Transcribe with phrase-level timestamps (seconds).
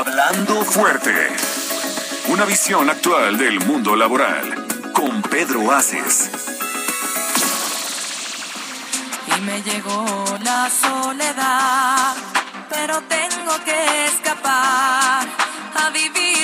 [0.00, 1.12] Hablando fuerte.
[2.28, 6.30] Una visión actual del mundo laboral con Pedro Aces.
[9.36, 12.14] Y me llegó la soledad,
[12.70, 15.28] pero tengo que escapar
[15.74, 16.39] a vivir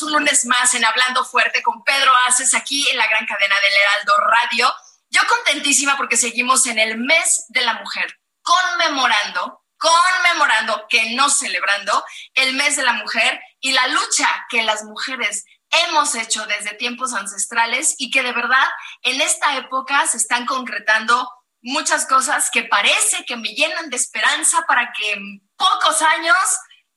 [0.00, 3.74] un lunes más en Hablando Fuerte con Pedro Aces aquí en la gran cadena del
[3.74, 4.72] Heraldo Radio.
[5.10, 12.02] Yo contentísima porque seguimos en el mes de la mujer, conmemorando, conmemorando, que no celebrando,
[12.34, 15.44] el mes de la mujer y la lucha que las mujeres
[15.88, 18.66] hemos hecho desde tiempos ancestrales y que de verdad
[19.02, 21.28] en esta época se están concretando
[21.60, 26.36] muchas cosas que parece que me llenan de esperanza para que en pocos años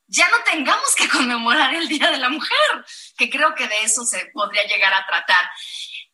[0.08, 2.86] ya no tengamos que conmemorar el Día de la Mujer,
[3.18, 5.50] que creo que de eso se podría llegar a tratar.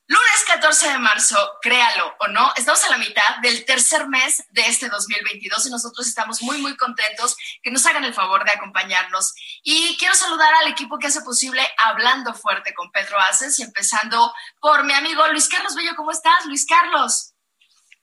[0.08, 4.64] Lunes 14 de marzo, créalo o no, estamos a la mitad del tercer mes de
[4.64, 9.34] este 2022 y nosotros estamos muy, muy contentos que nos hagan el favor de acompañarnos.
[9.64, 14.34] Y quiero saludar al equipo que hace posible Hablando Fuerte con Pedro Aces y empezando
[14.60, 15.96] por mi amigo Luis Carlos Bello.
[15.96, 17.32] ¿Cómo estás, Luis Carlos?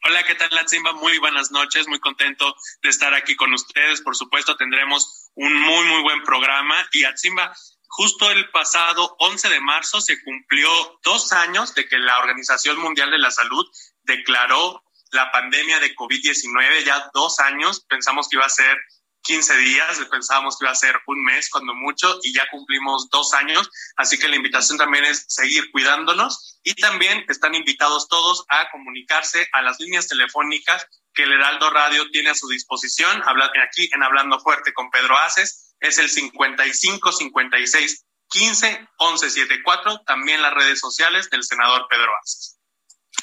[0.04, 0.93] Hola, ¿qué tal, Latzimba?
[0.93, 4.00] Muy buenas noches, muy contento de estar aquí con ustedes.
[4.00, 6.75] Por supuesto, tendremos un muy, muy buen programa.
[6.93, 7.54] Y Atzimba,
[7.87, 10.69] justo el pasado 11 de marzo se cumplió
[11.04, 13.66] dos años de que la Organización Mundial de la Salud
[14.03, 14.82] declaró
[15.12, 18.77] la pandemia de COVID-19, ya dos años, pensamos que iba a ser
[19.22, 23.32] 15 días, pensábamos que iba a ser un mes cuando mucho y ya cumplimos dos
[23.34, 26.60] años, así que la invitación también es seguir cuidándonos.
[26.65, 30.87] Y también están invitados todos a comunicarse a las líneas telefónicas
[31.19, 33.25] que el Heraldo Radio tiene a su disposición,
[33.67, 40.41] aquí en Hablando Fuerte con Pedro Aces, es el 55 56 15 11 74, también
[40.41, 42.61] las redes sociales del senador Pedro Aces.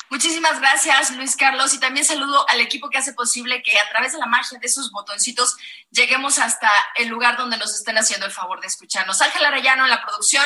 [0.09, 4.11] Muchísimas gracias, Luis Carlos, y también saludo al equipo que hace posible que a través
[4.11, 5.55] de la magia de esos botoncitos
[5.89, 9.21] lleguemos hasta el lugar donde nos estén haciendo el favor de escucharnos.
[9.21, 10.45] Ángel Arellano en la producción,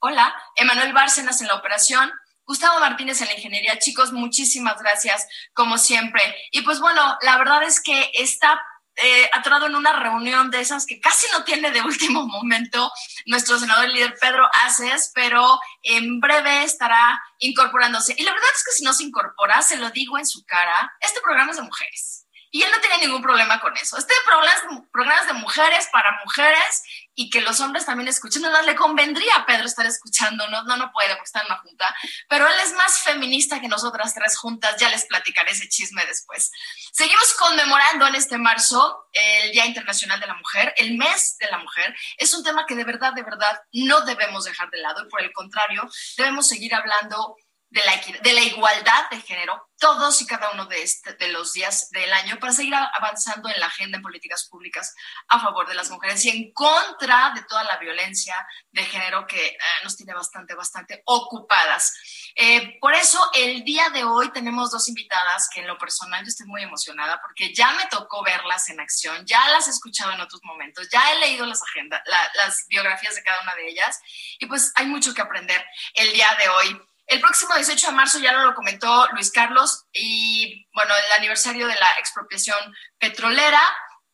[0.00, 2.12] hola, Emanuel Bárcenas en la operación,
[2.52, 3.78] Gustavo Martínez en la ingeniería.
[3.78, 6.22] Chicos, muchísimas gracias, como siempre.
[6.50, 8.60] Y pues bueno, la verdad es que está
[8.96, 12.92] eh, atorado en una reunión de esas que casi no tiene de último momento
[13.24, 18.14] nuestro senador líder Pedro Aces, pero en breve estará incorporándose.
[18.18, 20.92] Y la verdad es que si no se incorpora, se lo digo en su cara,
[21.00, 22.26] este programa es de mujeres.
[22.50, 23.96] Y él no tiene ningún problema con eso.
[23.96, 26.82] Este programa es de mujeres para mujeres
[27.14, 28.42] y que los hombres también escuchen.
[28.42, 31.58] No, le convendría a Pedro estar escuchando, no, no, no puede porque está en una
[31.58, 31.94] junta,
[32.28, 34.76] pero él es más feminista que nosotras tres juntas.
[34.78, 36.50] Ya les platicaré ese chisme después.
[36.92, 41.58] Seguimos conmemorando en este marzo el Día Internacional de la Mujer, el mes de la
[41.58, 41.94] mujer.
[42.16, 45.22] Es un tema que de verdad, de verdad no debemos dejar de lado y por
[45.22, 47.36] el contrario, debemos seguir hablando
[47.72, 51.54] de la, de la igualdad de género todos y cada uno de, este, de los
[51.54, 54.94] días del año para seguir avanzando en la agenda en políticas públicas
[55.26, 58.36] a favor de las mujeres y en contra de toda la violencia
[58.70, 61.92] de género que eh, nos tiene bastante, bastante ocupadas.
[62.36, 66.28] Eh, por eso el día de hoy tenemos dos invitadas que en lo personal yo
[66.28, 70.20] estoy muy emocionada porque ya me tocó verlas en acción, ya las he escuchado en
[70.20, 73.98] otros momentos, ya he leído las agendas, la, las biografías de cada una de ellas
[74.38, 75.64] y pues hay mucho que aprender
[75.94, 76.91] el día de hoy.
[77.12, 81.74] El próximo 18 de marzo ya lo comentó Luis Carlos y bueno, el aniversario de
[81.74, 82.56] la expropiación
[82.98, 83.60] petrolera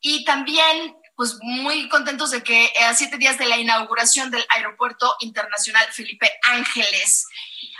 [0.00, 5.14] y también pues muy contentos de que a siete días de la inauguración del Aeropuerto
[5.20, 7.28] Internacional Felipe Ángeles.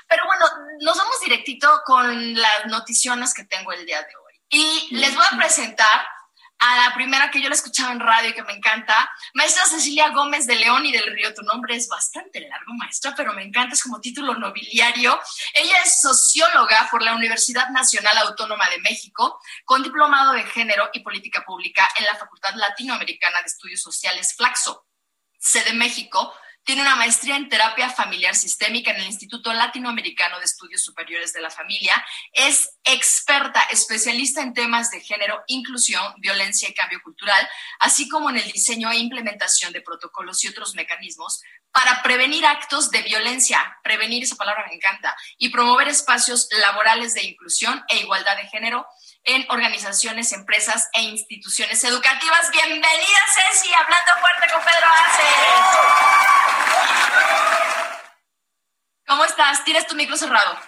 [0.09, 0.47] Pero bueno,
[0.83, 4.41] nos vamos directito con las noticiones que tengo el día de hoy.
[4.51, 6.07] Y les voy a presentar
[6.59, 10.11] a la primera que yo la escuchaba en radio y que me encanta, maestra Cecilia
[10.11, 11.33] Gómez de León y del Río.
[11.35, 15.19] Tu nombre es bastante largo, maestra, pero me encanta, es como título nobiliario.
[15.55, 21.01] Ella es socióloga por la Universidad Nacional Autónoma de México, con diplomado de género y
[21.01, 24.87] política pública en la Facultad Latinoamericana de Estudios Sociales Flaxo,
[25.39, 26.35] sede México,
[26.69, 31.41] tiene una maestría en terapia familiar sistémica en el Instituto Latinoamericano de Estudios Superiores de
[31.41, 31.95] la Familia.
[32.35, 37.49] Es experta, especialista en temas de género, inclusión, violencia y cambio cultural,
[37.79, 41.41] así como en el diseño e implementación de protocolos y otros mecanismos
[41.73, 47.25] para prevenir actos de violencia, prevenir esa palabra me encanta, y promover espacios laborales de
[47.25, 48.87] inclusión e igualdad de género
[49.25, 52.51] en organizaciones, empresas e instituciones educativas.
[52.51, 56.39] Bienvenida, Ceci, hablando fuerte con Pedro Aces.
[59.07, 59.65] ¿Cómo estás?
[59.65, 60.59] Tienes tu micro cerrado.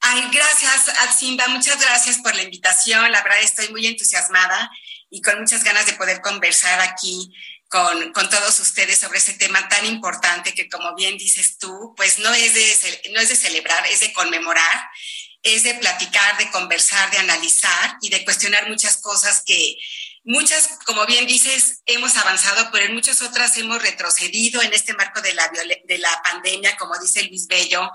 [0.00, 1.48] Ay, gracias, Atsimba.
[1.48, 3.10] Muchas gracias por la invitación.
[3.10, 4.70] La verdad estoy muy entusiasmada
[5.10, 7.32] y con muchas ganas de poder conversar aquí
[7.68, 12.20] con, con, todos ustedes sobre ese tema tan importante que, como bien dices tú, pues
[12.20, 14.88] no es, de, no es de celebrar, es de conmemorar
[15.46, 19.78] es de platicar, de conversar, de analizar y de cuestionar muchas cosas que
[20.24, 25.20] muchas, como bien dices, hemos avanzado, pero en muchas otras hemos retrocedido en este marco
[25.22, 25.48] de la,
[25.84, 27.88] de la pandemia, como dice Luis Bello.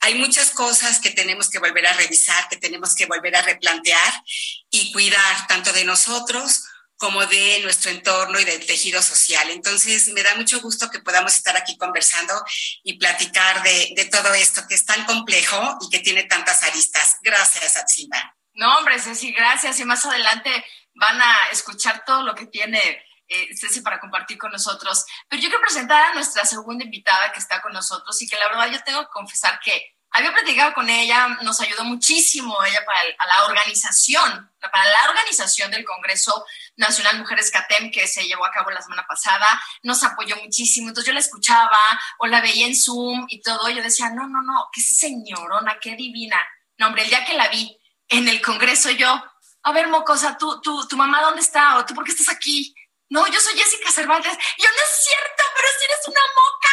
[0.00, 4.22] Hay muchas cosas que tenemos que volver a revisar, que tenemos que volver a replantear
[4.70, 6.64] y cuidar tanto de nosotros
[6.98, 9.48] como de nuestro entorno y del tejido social.
[9.50, 12.34] Entonces, me da mucho gusto que podamos estar aquí conversando
[12.82, 17.18] y platicar de, todo esto que es tan complejo y que tiene tantas aristas.
[17.22, 18.36] Gracias, Atsimba.
[18.54, 19.78] No, hombre, Ceci, gracias.
[19.78, 20.50] Y más adelante
[20.94, 22.80] van a escuchar todo lo que tiene
[23.28, 25.04] eh, Ceci para compartir con nosotros.
[25.28, 28.48] Pero yo quiero presentar a nuestra segunda invitada que está con nosotros y que la
[28.48, 33.02] verdad yo tengo que confesar que había platicado con ella, nos ayudó muchísimo ella para
[33.04, 36.44] la organización, para la organización del Congreso
[36.76, 39.46] Nacional Mujeres CATEM que se llevó a cabo la semana pasada,
[39.82, 41.78] nos apoyó muchísimo, entonces yo la escuchaba
[42.18, 45.94] o la veía en Zoom y todo, yo decía, no, no, no, qué señorona, qué
[45.94, 46.38] divina.
[46.78, 47.78] No, hombre, el día que la vi
[48.08, 49.22] en el Congreso yo,
[49.62, 51.76] a ver, mocosa, ¿tú, tú, tu mamá dónde está?
[51.78, 52.74] ¿O tú por qué estás aquí?
[53.10, 54.36] No, yo soy Jessica Cervantes.
[54.58, 56.68] Yo no es cierto, pero si eres una moca.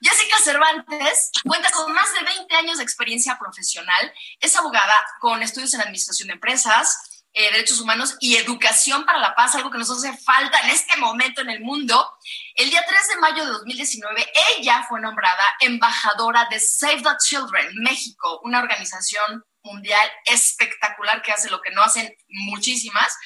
[0.00, 4.12] Jessica Cervantes cuenta con más de 20 años de experiencia profesional.
[4.38, 9.34] Es abogada con estudios en administración de empresas, eh, derechos humanos y educación para la
[9.34, 12.08] paz, algo que nos hace falta en este momento en el mundo.
[12.54, 17.74] El día 3 de mayo de 2019, ella fue nombrada embajadora de Save the Children
[17.82, 23.16] México, una organización mundial espectacular que hace lo que no hacen muchísimas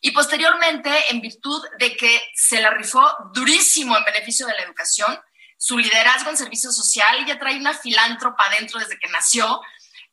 [0.00, 5.18] y posteriormente, en virtud de que se la rifó durísimo en beneficio de la educación,
[5.58, 9.60] su liderazgo en servicio social, ella trae una filántropa dentro desde que nació,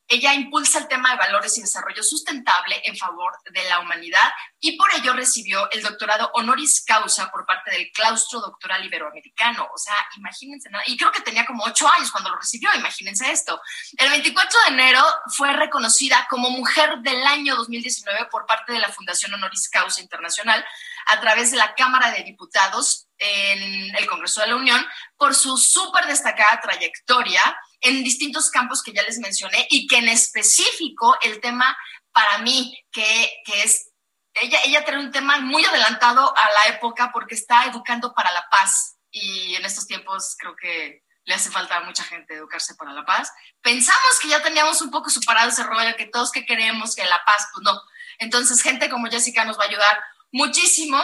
[0.07, 4.77] ella impulsa el tema de valores y desarrollo sustentable en favor de la humanidad y
[4.77, 9.67] por ello recibió el doctorado honoris causa por parte del claustro doctoral iberoamericano.
[9.73, 13.61] O sea, imagínense, y creo que tenía como ocho años cuando lo recibió, imagínense esto.
[13.97, 15.03] El 24 de enero
[15.35, 20.65] fue reconocida como Mujer del Año 2019 por parte de la Fundación Honoris Causa Internacional
[21.07, 24.85] a través de la Cámara de Diputados en el Congreso de la Unión
[25.17, 27.41] por su súper destacada trayectoria
[27.81, 31.77] en distintos campos que ya les mencioné y que en específico el tema
[32.11, 33.91] para mí, que, que es,
[34.33, 38.47] ella, ella tiene un tema muy adelantado a la época porque está educando para la
[38.49, 42.93] paz y en estos tiempos creo que le hace falta a mucha gente educarse para
[42.93, 43.31] la paz.
[43.61, 47.21] Pensamos que ya teníamos un poco superado ese rollo, que todos que queremos que la
[47.25, 47.81] paz, pues no.
[48.17, 50.97] Entonces, gente como Jessica nos va a ayudar muchísimo.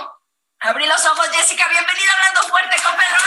[0.60, 3.24] Abrí los ojos, Jessica, bienvenida hablando fuerte con Pedro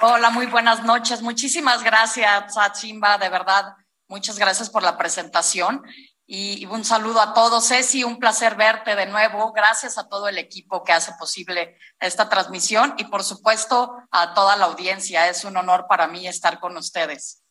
[0.00, 1.22] Hola, muy buenas noches.
[1.22, 3.74] Muchísimas gracias, Satsimba, de verdad.
[4.08, 5.82] Muchas gracias por la presentación
[6.24, 7.66] y un saludo a todos.
[7.66, 9.52] Ceci, un placer verte de nuevo.
[9.52, 14.54] Gracias a todo el equipo que hace posible esta transmisión y por supuesto a toda
[14.56, 15.28] la audiencia.
[15.28, 17.42] Es un honor para mí estar con ustedes.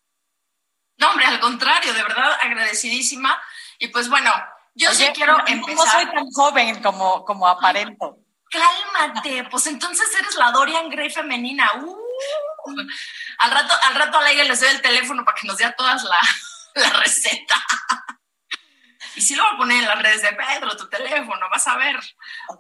[0.98, 3.42] No, hombre, al contrario, de verdad agradecidísima.
[3.80, 4.32] Y pues bueno,
[4.74, 5.76] yo sí quiero empezar.
[5.76, 8.20] No soy tan joven como, como aparento.
[8.50, 11.70] Cálmate, pues entonces eres la Dorian Gray femenina.
[11.82, 11.98] Uh.
[13.40, 16.04] Al rato, al rato a la les doy el teléfono para que nos dé todas
[16.04, 16.20] la,
[16.76, 17.56] la receta.
[19.16, 21.78] Y sí lo voy a poner en las redes de Pedro, tu teléfono, vas a
[21.78, 21.98] ver.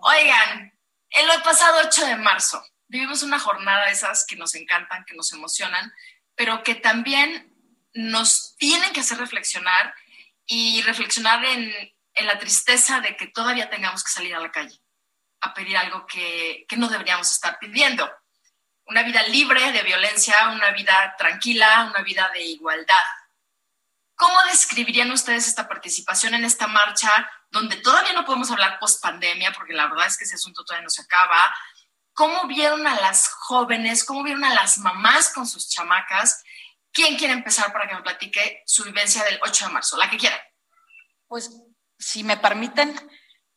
[0.02, 0.74] Oigan,
[1.10, 5.32] el pasado 8 de marzo vivimos una jornada de esas que nos encantan, que nos
[5.34, 5.94] emocionan,
[6.36, 7.54] pero que también
[7.98, 9.94] nos tienen que hacer reflexionar
[10.46, 11.74] y reflexionar en,
[12.22, 14.76] la tristeza de que todavía tengamos que salir a la calle
[15.42, 18.10] a pedir algo que, que no deberíamos estar pidiendo.
[18.86, 23.06] una vida libre de violencia, una vida tranquila, una vida de igualdad.
[24.16, 27.12] ¿Cómo describirían ustedes esta participación en esta marcha
[27.52, 30.86] donde todavía no podemos hablar post pandemia, porque la verdad es que ese asunto todavía
[30.86, 31.56] no se acaba?
[32.14, 34.04] ¿Cómo vieron a las jóvenes?
[34.04, 36.44] ¿Cómo vieron a las mamás con sus chamacas?
[36.92, 39.98] ¿Quién quiere empezar para que me platique su vivencia del 8 de marzo?
[39.98, 40.38] La que quiera.
[41.28, 41.52] Pues,
[41.98, 42.96] si me permiten.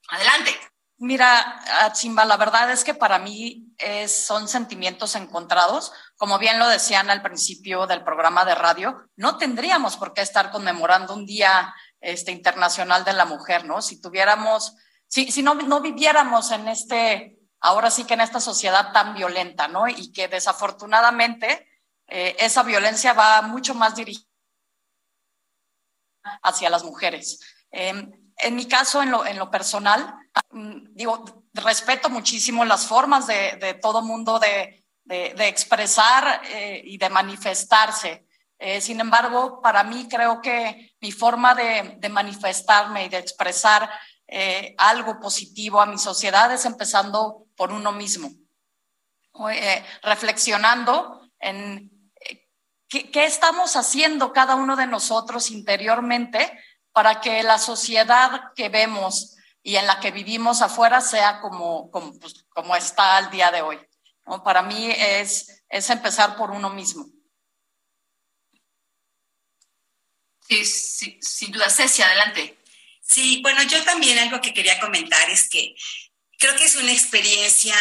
[0.09, 0.59] Adelante.
[1.03, 1.63] Mira,
[1.95, 5.93] Chimba, la verdad es que para mí es, son sentimientos encontrados.
[6.17, 10.51] Como bien lo decían al principio del programa de radio, no tendríamos por qué estar
[10.51, 13.81] conmemorando un día este, internacional de la mujer, ¿no?
[13.81, 14.77] Si tuviéramos,
[15.09, 19.69] si, si no, no viviéramos en este, ahora sí que en esta sociedad tan violenta,
[19.69, 19.89] ¿no?
[19.89, 21.67] Y que desafortunadamente
[22.11, 24.31] eh, esa violencia va mucho más dirigida
[26.43, 27.41] hacia las mujeres.
[27.71, 30.15] Eh, en mi caso, en lo, en lo personal,
[30.51, 36.97] mm, digo, respeto muchísimo las formas de, de todo mundo de, de, expresar eh, y
[36.97, 38.27] de manifestarse.
[38.59, 43.91] Eh, sin embargo, para mí creo que mi forma de, de manifestarme y de expresar
[44.79, 48.31] algo positivo a mi sociedad es empezando por uno mismo,
[50.05, 52.00] reflexionando en
[52.91, 56.61] qué, qué estamos haciendo cada uno de nosotros interiormente
[56.93, 62.19] para que la sociedad que vemos y en la que vivimos afuera sea como, como,
[62.19, 63.79] pues, como está al día de hoy.
[64.27, 64.43] ¿no?
[64.43, 67.07] Para mí es, es empezar por uno mismo.
[70.49, 71.71] Sí, sí, sin duda.
[71.71, 72.59] Ceci, adelante.
[73.01, 75.75] Sí, bueno, yo también algo que quería comentar es que
[76.39, 77.75] creo que es una experiencia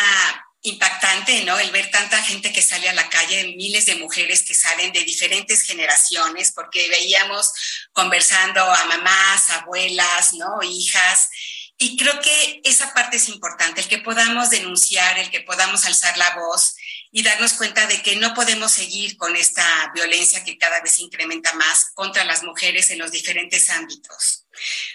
[0.62, 1.58] impactante, ¿no?
[1.58, 5.04] El ver tanta gente que sale a la calle, miles de mujeres que salen de
[5.04, 7.54] diferentes generaciones, porque veíamos
[7.94, 10.62] conversando a mamás, abuelas, ¿no?
[10.64, 11.30] Hijas.
[11.78, 16.18] Y creo que esa parte es importante, el que podamos denunciar, el que podamos alzar
[16.18, 16.76] la voz
[17.12, 21.54] y darnos cuenta de que no podemos seguir con esta violencia que cada vez incrementa
[21.54, 24.46] más contra las mujeres en los diferentes ámbitos.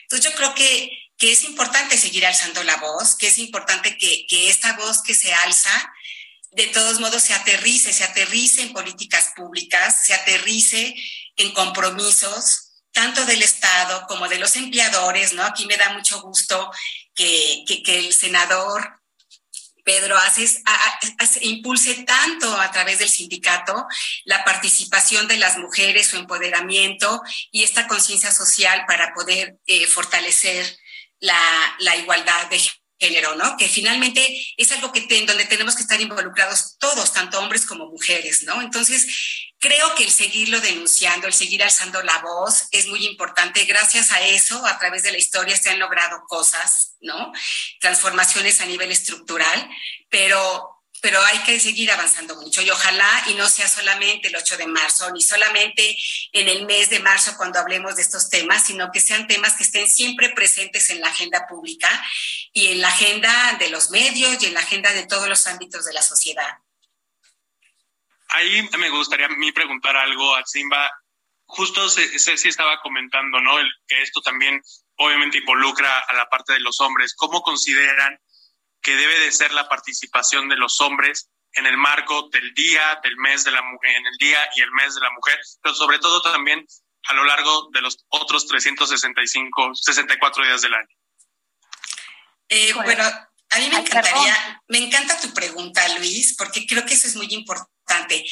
[0.02, 4.26] Entonces yo creo que que es importante seguir alzando la voz, que es importante que,
[4.26, 5.92] que esta voz que se alza,
[6.52, 10.94] de todos modos, se aterrice, se aterrice en políticas públicas, se aterrice
[11.36, 15.42] en compromisos, tanto del Estado como de los empleadores, ¿no?
[15.44, 16.70] Aquí me da mucho gusto
[17.14, 19.00] que, que el senador
[19.84, 20.62] Pedro, haces,
[21.18, 23.86] hace, impulse tanto a través del sindicato
[24.24, 27.22] la participación de las mujeres, su empoderamiento
[27.52, 30.66] y esta conciencia social para poder eh, fortalecer
[31.20, 31.38] la,
[31.80, 32.83] la igualdad de género,
[33.36, 33.56] ¿no?
[33.56, 37.86] Que finalmente es algo que en donde tenemos que estar involucrados todos, tanto hombres como
[37.86, 38.62] mujeres, ¿no?
[38.62, 39.06] Entonces,
[39.58, 43.64] creo que el seguirlo denunciando, el seguir alzando la voz es muy importante.
[43.64, 47.32] Gracias a eso, a través de la historia se han logrado cosas, ¿no?
[47.80, 49.68] Transformaciones a nivel estructural,
[50.08, 50.73] pero
[51.04, 54.66] pero hay que seguir avanzando mucho y ojalá y no sea solamente el 8 de
[54.66, 55.94] marzo, ni solamente
[56.32, 59.64] en el mes de marzo cuando hablemos de estos temas, sino que sean temas que
[59.64, 61.90] estén siempre presentes en la agenda pública
[62.54, 65.84] y en la agenda de los medios y en la agenda de todos los ámbitos
[65.84, 66.56] de la sociedad.
[68.28, 70.90] Ahí me gustaría a mí preguntar algo a Simba.
[71.44, 73.58] Justo Ceci estaba comentando, ¿no?
[73.58, 74.58] El, que esto también
[74.96, 77.12] obviamente involucra a la parte de los hombres.
[77.14, 78.18] ¿Cómo consideran
[78.84, 83.16] que debe de ser la participación de los hombres en el marco del día, del
[83.16, 85.98] mes de la mujer, en el día y el mes de la mujer, pero sobre
[85.98, 86.64] todo también
[87.06, 90.88] a lo largo de los otros 365, 64 días del año.
[92.48, 97.06] Eh, bueno, a mí me encantaría, me encanta tu pregunta, Luis, porque creo que eso
[97.06, 98.24] es muy importante.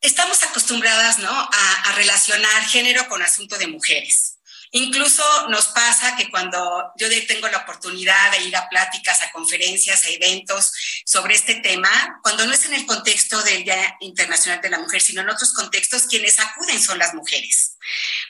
[0.00, 4.29] Estamos acostumbradas, ¿no?, a, a relacionar género con asunto de mujeres.
[4.72, 10.04] Incluso nos pasa que cuando yo tengo la oportunidad de ir a pláticas, a conferencias,
[10.04, 10.72] a eventos
[11.04, 15.00] sobre este tema, cuando no es en el contexto del Día Internacional de la Mujer,
[15.00, 17.76] sino en otros contextos, quienes acuden son las mujeres.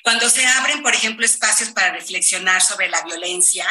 [0.03, 3.67] Cuando se abren, por ejemplo, espacios para reflexionar sobre la violencia,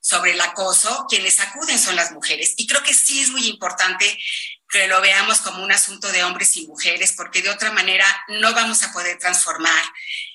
[0.00, 2.54] sobre el acoso, quienes acuden son las mujeres.
[2.56, 4.18] Y creo que sí es muy importante
[4.70, 8.52] que lo veamos como un asunto de hombres y mujeres, porque de otra manera no
[8.54, 9.84] vamos a poder transformar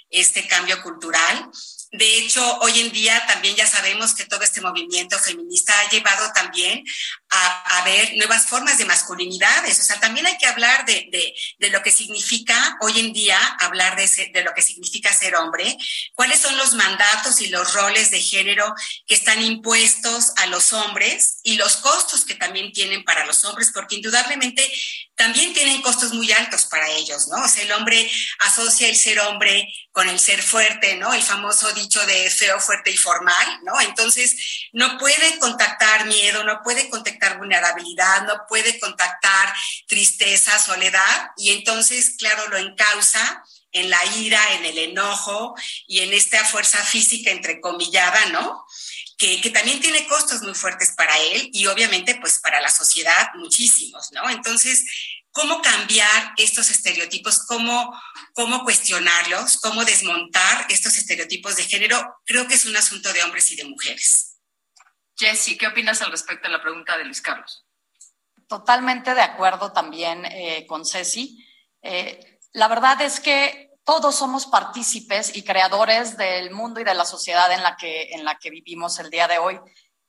[0.09, 1.51] este cambio cultural.
[1.91, 6.31] De hecho, hoy en día también ya sabemos que todo este movimiento feminista ha llevado
[6.33, 6.83] también
[7.29, 9.79] a, a ver nuevas formas de masculinidades.
[9.79, 11.09] O sea, también hay que hablar de,
[11.57, 15.77] de, lo que significa hoy en día, hablar de, de lo que significa ser hombre,
[16.13, 18.71] cuáles son los mandatos y los roles de género
[19.07, 23.71] que están impuestos a los hombres y los costos que también tienen para los hombres,
[23.73, 24.63] porque indudablemente
[25.19, 27.43] también tienen costos muy altos para ellos, ¿no?
[27.43, 28.09] O sea, el hombre
[28.39, 31.13] asocia el ser hombre con el ser fuerte, ¿no?
[31.13, 33.81] El famoso dicho de feo, fuerte y formal, ¿no?
[33.81, 39.53] Entonces, no puede contactar miedo, no puede contactar vulnerabilidad, no puede contactar
[39.89, 45.53] tristeza, soledad, y entonces, claro, lo encausa en la ira, en el enojo
[45.85, 48.65] y en esta fuerza física entrecomillada, ¿no?
[49.19, 53.29] Que, que, también tiene costos muy fuertes para él y obviamente pues para la sociedad
[53.35, 54.29] muchísimos, ¿no?
[54.29, 54.85] Entonces,
[55.31, 57.45] ¿cómo cambiar estos estereotipos?
[57.45, 57.93] ¿Cómo,
[58.33, 59.57] cómo cuestionarlos?
[59.57, 62.21] ¿Cómo desmontar estos estereotipos de género?
[62.25, 64.37] Creo que es un asunto de hombres y de mujeres.
[65.17, 67.65] Jessy, ¿qué opinas al respecto de la pregunta de Luis Carlos?
[68.47, 71.45] Totalmente de acuerdo también eh, con Ceci.
[71.81, 77.05] Eh, la verdad es que todos somos partícipes y creadores del mundo y de la
[77.05, 79.59] sociedad en la que, en la que vivimos el día de hoy.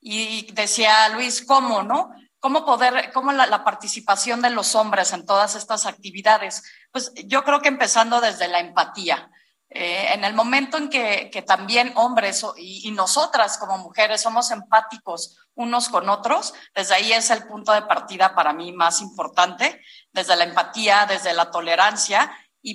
[0.02, 2.10] Y decía Luis, ¿cómo, no?
[2.40, 6.62] ¿Cómo poder, cómo la, la, participación de los hombres en todas estas actividades?
[6.92, 9.30] Pues yo creo que empezando desde la empatía.
[9.70, 14.50] Eh, en el momento en que, que también hombres y, y, nosotras como mujeres somos
[14.50, 19.80] empáticos unos con otros, desde ahí es el punto de partida para mí más importante,
[20.12, 22.75] desde la empatía, desde la tolerancia y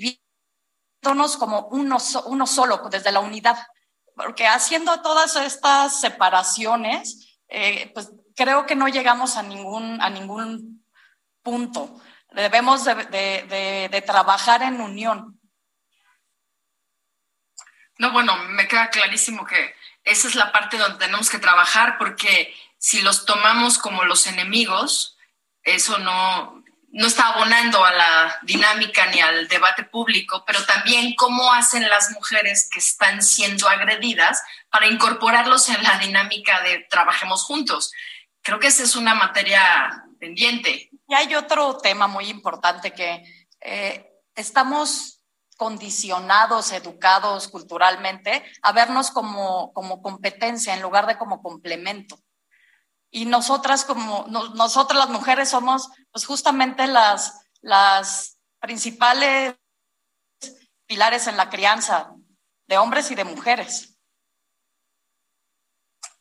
[1.37, 3.57] como uno, uno solo, desde la unidad.
[4.15, 10.85] Porque haciendo todas estas separaciones, eh, pues creo que no llegamos a ningún, a ningún
[11.41, 12.01] punto.
[12.31, 15.39] Debemos de, de, de, de trabajar en unión.
[17.97, 22.53] No, bueno, me queda clarísimo que esa es la parte donde tenemos que trabajar porque
[22.77, 25.17] si los tomamos como los enemigos,
[25.63, 26.63] eso no,
[26.95, 32.11] no está abonando a la dinámica ni al debate público, pero también cómo hacen las
[32.11, 37.91] mujeres que están siendo agredidas para incorporarlos en la dinámica de trabajemos juntos.
[38.41, 40.89] Creo que esa es una materia pendiente.
[41.09, 43.25] Y hay otro tema muy importante que
[43.59, 45.21] eh, estamos
[45.57, 52.17] condicionados, educados culturalmente a vernos como, como competencia en lugar de como complemento
[53.15, 59.55] y nosotras como no, nosotras las mujeres somos pues justamente las las principales
[60.85, 62.11] pilares en la crianza
[62.67, 63.97] de hombres y de mujeres.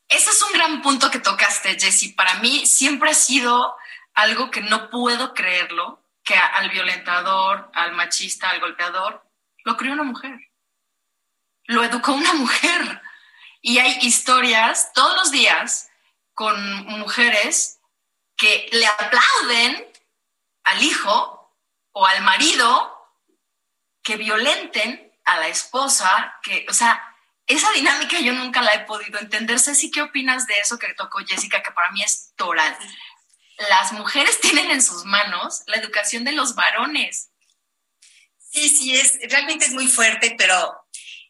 [0.07, 2.13] Ese es un gran punto que tocaste, Jessie.
[2.13, 3.75] Para mí siempre ha sido
[4.13, 9.29] algo que no puedo creerlo, que al violentador, al machista, al golpeador,
[9.65, 10.39] lo crió una mujer.
[11.65, 13.01] Lo educó una mujer.
[13.61, 15.89] Y hay historias todos los días
[16.35, 17.79] con mujeres
[18.37, 19.91] que le aplauden
[20.65, 21.57] al hijo
[21.93, 22.91] o al marido
[24.03, 27.01] que violenten a la esposa, que, o sea,
[27.47, 29.59] esa dinámica yo nunca la he podido entender.
[29.59, 32.77] Ceci, ¿qué opinas de eso que tocó Jessica, que para mí es toral?
[33.69, 37.31] Las mujeres tienen en sus manos la educación de los varones.
[38.37, 40.84] Sí, sí, es, realmente es muy fuerte, pero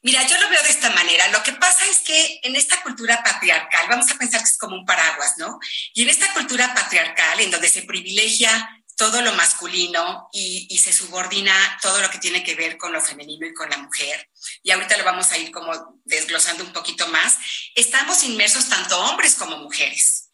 [0.06, 1.28] Mira, yo lo veo de esta manera.
[1.30, 4.76] Lo que pasa es que en esta cultura patriarcal, vamos a pensar que es como
[4.76, 5.58] un paraguas, ¿no?
[5.96, 11.56] Y en esta cultura patriarcal, en donde se privilegia todo lo masculino y, se subordina
[11.82, 14.30] todo lo que tiene que ver con lo femenino y con la mujer,
[14.62, 17.38] y ahorita lo vamos a ir como desglosando un poquito más,
[17.74, 20.25] estamos inmersos tanto hombres como mujeres.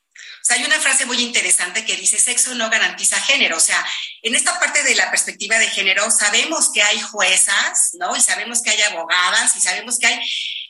[0.52, 3.58] Sea, hay una frase muy interesante que dice, sexo no garantiza género.
[3.58, 3.86] O sea,
[4.22, 8.16] en esta parte de la perspectiva de género, sabemos que hay juezas, ¿no?
[8.16, 10.20] Y sabemos que hay abogadas y sabemos que hay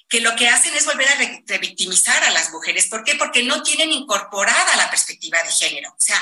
[0.08, 1.16] que lo que hacen es volver a
[1.48, 2.88] revictimizar a las mujeres.
[2.88, 3.16] ¿Por qué?
[3.16, 5.90] Porque no tienen incorporada la perspectiva de género.
[5.90, 6.22] O sea,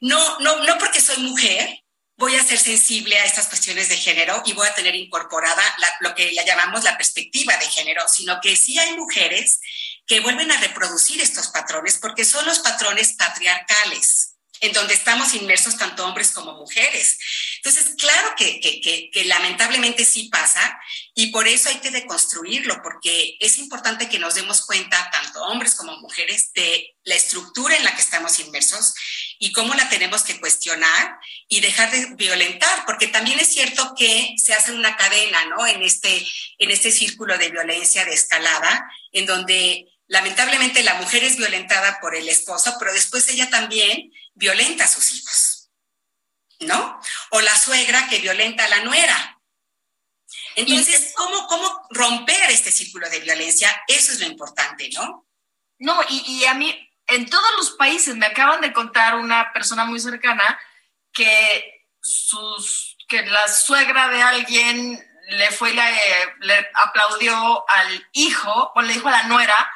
[0.00, 1.82] no, no, no porque soy mujer,
[2.16, 5.88] voy a ser sensible a estas cuestiones de género y voy a tener incorporada la,
[6.00, 9.58] lo que la llamamos la perspectiva de género, sino que sí hay mujeres
[10.06, 15.76] que vuelven a reproducir estos patrones porque son los patrones patriarcales en donde estamos inmersos
[15.76, 17.18] tanto hombres como mujeres.
[17.56, 20.80] Entonces, claro que, que, que, que, lamentablemente sí pasa
[21.14, 25.74] y por eso hay que deconstruirlo, porque es importante que nos demos cuenta, tanto hombres
[25.74, 28.94] como mujeres, de la estructura en la que estamos inmersos
[29.38, 34.34] y cómo la tenemos que cuestionar y dejar de violentar, porque también es cierto que
[34.42, 35.66] se hace una cadena, ¿no?
[35.66, 36.26] En este,
[36.58, 42.14] en este círculo de violencia de escalada, en donde lamentablemente la mujer es violentada por
[42.14, 45.70] el esposo, pero después ella también violenta a sus hijos,
[46.60, 47.00] ¿no?
[47.30, 49.40] O la suegra que violenta a la nuera.
[50.54, 53.68] Entonces, ¿cómo, cómo romper este círculo de violencia?
[53.88, 55.26] Eso es lo importante, ¿no?
[55.80, 56.72] No, y, y a mí,
[57.08, 60.60] en todos los países, me acaban de contar una persona muy cercana
[61.12, 65.82] que, sus, que la suegra de alguien le fue y le,
[66.38, 69.73] le aplaudió al hijo, o le dijo a la nuera,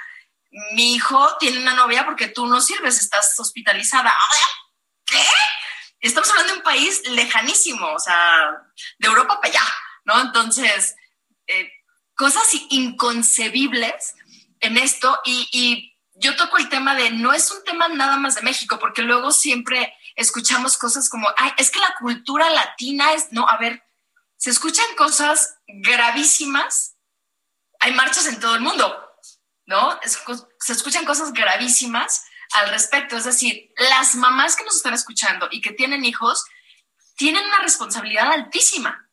[0.51, 4.13] mi hijo tiene una novia porque tú no sirves, estás hospitalizada.
[5.05, 5.23] ¿Qué?
[6.01, 8.63] Estamos hablando de un país lejanísimo, o sea,
[8.99, 9.65] de Europa para allá,
[10.05, 10.21] ¿no?
[10.21, 10.95] Entonces,
[11.47, 11.71] eh,
[12.15, 14.15] cosas inconcebibles
[14.61, 18.35] en esto y, y, yo toco el tema de no es un tema nada más
[18.35, 23.31] de México, porque luego siempre escuchamos cosas como, ay, es que la cultura latina es,
[23.31, 23.85] no, a ver,
[24.37, 26.97] se escuchan cosas gravísimas,
[27.79, 29.08] hay marchas en todo el mundo,
[29.69, 30.01] ¿no?
[30.59, 35.61] se escuchan cosas gravísimas al respecto, es decir, las mamás que nos están escuchando y
[35.61, 36.45] que tienen hijos
[37.17, 39.05] tienen una responsabilidad altísima.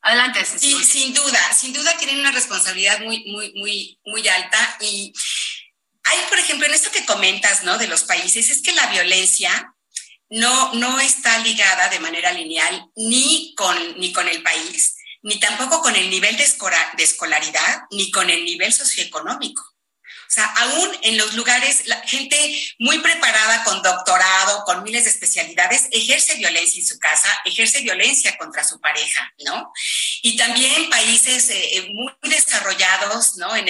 [0.00, 4.76] Adelante, Sí, sin duda, sin duda tienen una responsabilidad muy, muy, muy, muy alta.
[4.80, 5.12] Y
[6.04, 7.78] hay, por ejemplo, en esto que comentas, ¿no?
[7.78, 9.74] De los países, es que la violencia
[10.28, 15.80] no, no está ligada de manera lineal ni con, ni con el país, ni tampoco
[15.80, 19.62] con el nivel de, de escolaridad, ni con el nivel socioeconómico.
[19.62, 22.36] O sea, aún en los lugares, la gente
[22.78, 28.36] muy preparada con doctorado, con miles de especialidades, ejerce violencia en su casa, ejerce violencia
[28.36, 29.72] contra su pareja, ¿no?
[30.22, 33.54] Y también países eh, eh, muy desarrollados, ¿no?
[33.56, 33.68] En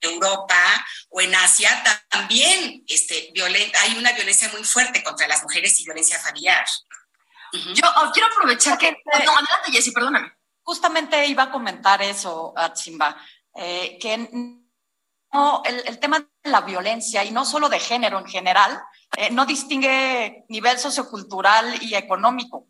[0.00, 3.32] Europa o en Asia también este,
[3.80, 6.64] hay una violencia muy fuerte contra las mujeres y violencia familiar.
[7.74, 8.90] Yo oh, quiero aprovechar que...
[8.90, 10.37] No, adelante, Jessy, perdóname.
[10.68, 13.16] Justamente iba a comentar eso, Atsimba,
[13.54, 18.78] eh, que el, tema de la violencia, y no solo de género en general,
[19.16, 22.66] eh, no distingue nivel sociocultural y económico.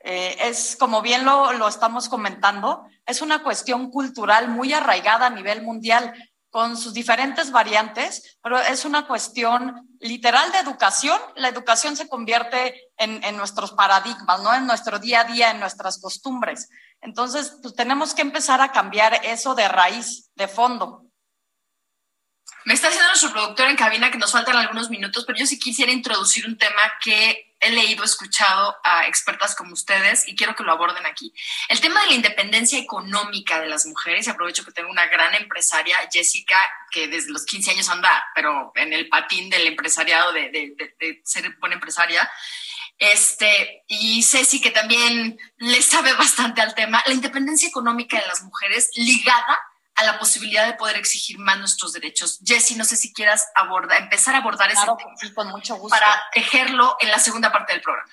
[0.00, 5.30] Eh, es, como bien lo, lo estamos comentando, es una cuestión cultural muy arraigada a
[5.30, 6.12] nivel mundial
[6.50, 11.18] con sus diferentes variantes, pero es una cuestión literal de educación.
[11.36, 14.52] La educación se convierte en, en, nuestros paradigmas, ¿no?
[14.52, 16.68] En nuestro día a día, en nuestras costumbres.
[17.02, 21.02] Entonces, pues tenemos que empezar a cambiar eso de raíz, de fondo.
[22.64, 25.58] Me está haciendo nuestro productor en cabina que nos faltan algunos minutos, pero yo sí
[25.58, 30.62] quisiera introducir un tema que he leído, escuchado a expertas como ustedes y quiero que
[30.62, 31.32] lo aborden aquí.
[31.68, 35.34] El tema de la independencia económica de las mujeres, y aprovecho que tengo una gran
[35.34, 36.58] empresaria, Jessica,
[36.90, 41.20] que desde los 15 años anda, pero en el patín del empresariado, de, de, de
[41.24, 42.28] ser buena empresaria.
[43.02, 48.44] Este, y Ceci, que también le sabe bastante al tema, la independencia económica de las
[48.44, 49.58] mujeres ligada
[49.96, 52.38] a la posibilidad de poder exigir más nuestros derechos.
[52.44, 55.98] Jessie, no sé si quieras abordar, empezar a abordar ese tema con mucho gusto.
[55.98, 58.08] para tejerlo en la segunda parte del programa.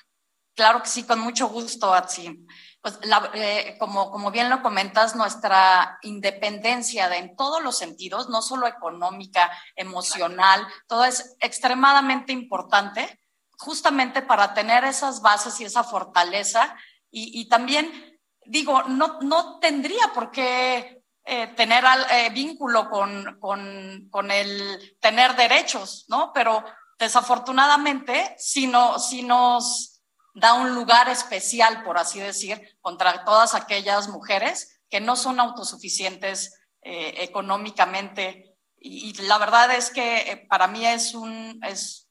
[0.56, 2.44] Claro que sí, con mucho gusto, Atsi.
[2.82, 2.98] Pues
[3.34, 8.66] eh, como, como bien lo comentas, nuestra independencia de, en todos los sentidos, no solo
[8.66, 13.19] económica, emocional, todo es extremadamente importante,
[13.60, 16.74] justamente para tener esas bases y esa fortaleza.
[17.10, 24.30] Y, también, digo, no, no tendría por qué eh, tener eh, vínculo con, con, con,
[24.30, 26.32] el tener derechos, ¿no?
[26.32, 26.64] Pero
[26.98, 30.00] desafortunadamente sí, no, sí nos
[30.34, 36.58] da un lugar especial, por así decir, contra todas aquellas mujeres que no son autosuficientes
[36.80, 38.56] eh, económicamente.
[38.78, 42.09] Y, y, la verdad es que para mí es, un, es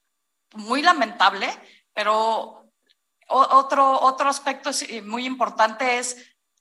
[0.54, 1.48] muy lamentable,
[1.92, 2.64] pero
[3.28, 4.70] otro, otro aspecto
[5.04, 6.16] muy importante es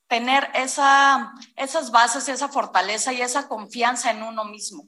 [0.08, 4.88] tener esa, esas bases, esa fortaleza y esa confianza en uno mismo.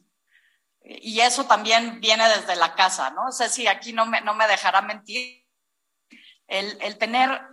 [0.84, 3.32] Y eso también viene desde la casa, ¿no?
[3.32, 5.46] sé si aquí no me, no me dejará mentir.
[6.48, 7.51] El, el tener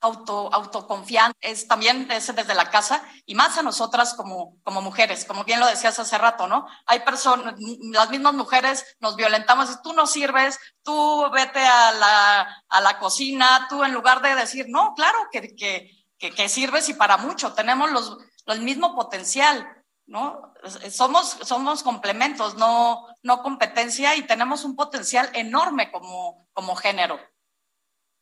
[0.00, 5.24] auto, autoconfianza es también es desde la casa y más a nosotras como, como mujeres,
[5.24, 6.66] como bien lo decías hace rato, ¿no?
[6.86, 7.54] Hay personas,
[7.92, 12.98] las mismas mujeres nos violentamos y tú no sirves, tú vete a la, a la
[12.98, 17.16] cocina, tú en lugar de decir, no, claro que, que, que, que sirves y para
[17.16, 19.66] mucho, tenemos los, el mismo potencial,
[20.06, 20.54] ¿no?
[20.90, 27.20] Somos, somos complementos, no, no competencia y tenemos un potencial enorme como, como género.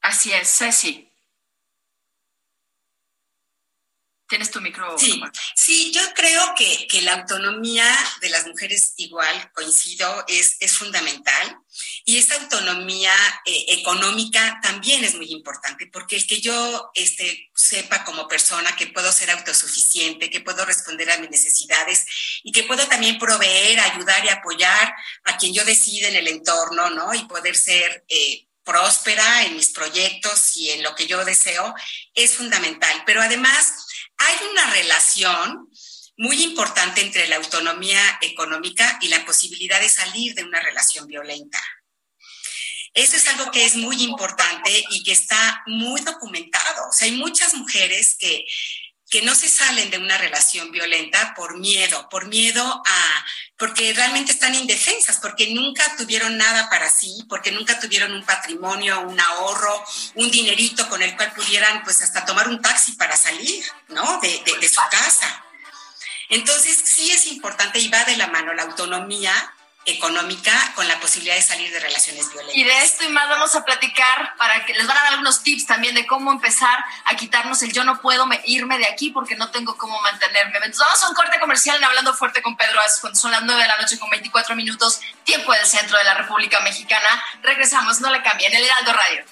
[0.01, 1.13] Así es, Ceci.
[4.29, 4.99] Tienes tu micro.
[4.99, 5.23] Sí,
[5.55, 7.87] sí yo creo que, que, la autonomía
[8.21, 11.59] de las mujeres igual, coincido, es, es fundamental.
[12.05, 13.13] Y esta autonomía
[13.45, 18.89] eh, económica también es muy importante, porque el que yo este, sepa como persona que
[18.89, 22.05] puedo ser autosuficiente, que puedo responder a mis necesidades
[22.43, 24.93] y que puedo también proveer, ayudar y apoyar
[25.25, 27.15] a quien yo decida en el entorno, ¿no?
[27.15, 28.05] Y poder ser...
[28.09, 31.73] Eh, próspera en mis proyectos y en lo que yo deseo,
[32.15, 33.05] es fundamental.
[33.07, 33.86] Pero además,
[36.17, 41.63] muy importante entre la autonomía económica y la posibilidad de salir de una relación violenta.
[42.95, 46.89] Eso es algo que es muy importante y que está muy documentado.
[46.89, 48.47] O sea, hay muchas mujeres que
[49.09, 54.33] que no se salen de una relación violenta por miedo, por miedo a, porque realmente
[54.33, 59.85] están indefensas, porque nunca tuvieron nada para sí, porque nunca tuvieron un patrimonio, un ahorro,
[60.17, 64.21] un dinerito con el cual pudieran pues hasta tomar un taxi para salir, ¿no?
[64.21, 65.45] De, su casa.
[66.29, 69.33] Entonces, sí es importante y va de la mano la autonomía
[69.87, 72.57] económica con la posibilidad de salir de relaciones violentas.
[72.57, 75.43] Y de esto y más vamos a platicar para que les van a dar algunos
[75.43, 79.37] tips también de cómo empezar a quitarnos el yo no puedo irme de aquí porque
[79.37, 80.57] no tengo cómo mantenerme.
[80.57, 83.63] Entonces vamos a un corte comercial en Hablando Fuerte con Pedro cuando son las 9
[83.63, 87.07] de la noche con 24 minutos, tiempo del centro de la República Mexicana.
[87.43, 89.25] Regresamos, no le cambien, el Heraldo Radio.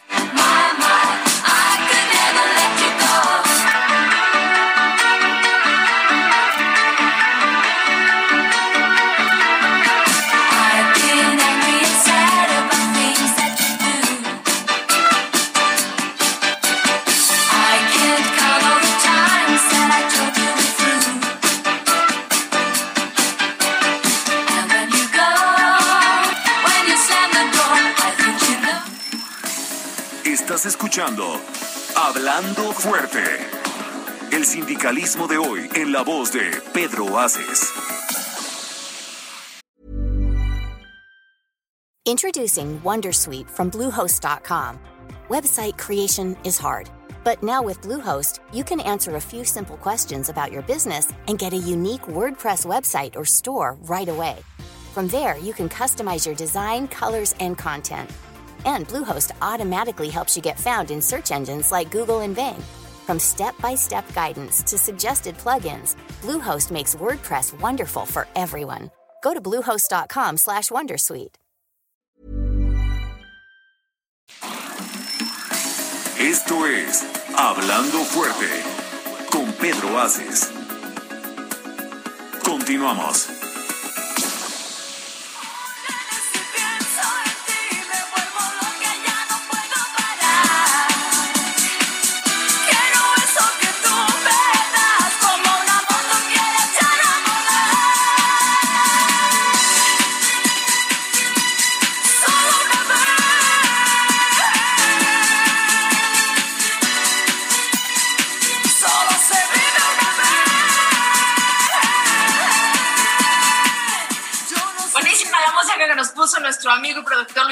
[30.94, 31.40] Escuchando
[31.96, 33.24] Hablando Fuerte.
[34.30, 37.68] El sindicalismo de hoy en la voz de Pedro Aces.
[42.06, 44.78] Introducing Wondersuite from Bluehost.com.
[45.28, 46.88] Website creation is hard,
[47.24, 51.40] but now with Bluehost, you can answer a few simple questions about your business and
[51.40, 54.36] get a unique WordPress website or store right away.
[54.92, 58.08] From there, you can customize your design, colors, and content.
[58.64, 62.62] And Bluehost automatically helps you get found in search engines like Google and Bing.
[63.06, 68.90] From step-by-step guidance to suggested plugins, Bluehost makes WordPress wonderful for everyone.
[69.22, 71.34] Go to bluehost.com/wondersuite.
[76.18, 77.04] Esto es
[77.36, 78.48] Hablando Fuerte
[79.30, 80.50] con Pedro Aces.
[82.42, 83.33] Continuamos.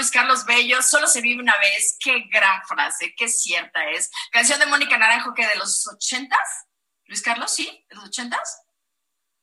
[0.03, 0.83] Luis Carlos Bello.
[0.83, 1.97] Solo se vive una vez.
[2.01, 4.11] Qué gran frase, qué cierta es.
[4.33, 6.67] Canción de Mónica Naranjo que de los ochentas.
[7.05, 8.63] Luis Carlos, sí, de los ochentas.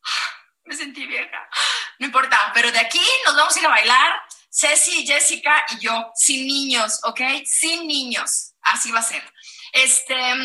[0.65, 1.49] Me sentí vieja.
[1.97, 4.21] No importa, pero de aquí nos vamos a ir a bailar.
[4.49, 7.21] Ceci, Jessica y yo, sin niños, ¿ok?
[7.45, 8.51] Sin niños.
[8.61, 9.23] Así va a ser.
[9.71, 10.35] Este,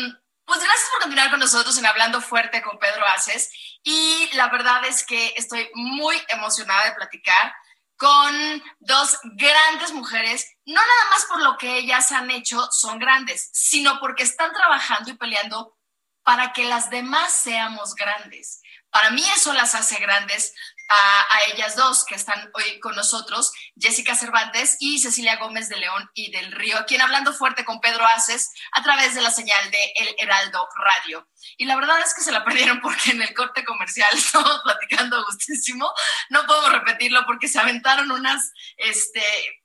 [0.45, 3.51] pues gracias por continuar con nosotros en Hablando Fuerte con Pedro Aces.
[3.83, 7.53] Y la verdad es que estoy muy emocionada de platicar
[7.97, 13.49] con dos grandes mujeres, no nada más por lo que ellas han hecho, son grandes,
[13.53, 15.77] sino porque están trabajando y peleando
[16.23, 18.61] para que las demás seamos grandes.
[18.89, 20.53] Para mí eso las hace grandes
[20.89, 26.09] a, ellas dos que están hoy con nosotros, Jessica Cervantes y Cecilia Gómez de León
[26.13, 29.71] y del Río, aquí en Hablando Fuerte con Pedro Aces a través de la señal
[29.71, 31.27] de El Heraldo Radio.
[31.57, 35.23] Y la verdad es que se la perdieron porque en el corte comercial estamos platicando
[35.25, 35.91] gustísimo.
[36.29, 39.23] No podemos repetirlo porque se aventaron unas, este,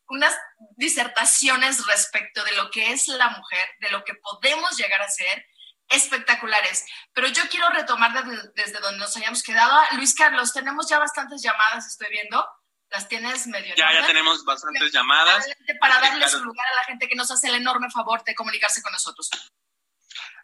[0.08, 0.36] unas
[0.76, 5.46] disertaciones respecto de lo que es la mujer, de lo que podemos llegar a ser
[5.90, 6.86] espectaculares.
[7.12, 9.78] Pero yo quiero retomar desde, desde, donde nos hayamos quedado.
[9.96, 12.46] Luis Carlos, tenemos ya bastantes llamadas, estoy viendo.
[12.90, 13.74] Las tienes medio.
[13.76, 15.46] Ya, ya tenemos bastantes llamadas.
[15.80, 18.82] Para darle su lugar a la gente que nos hace el enorme favor de comunicarse
[18.82, 19.30] con nosotros.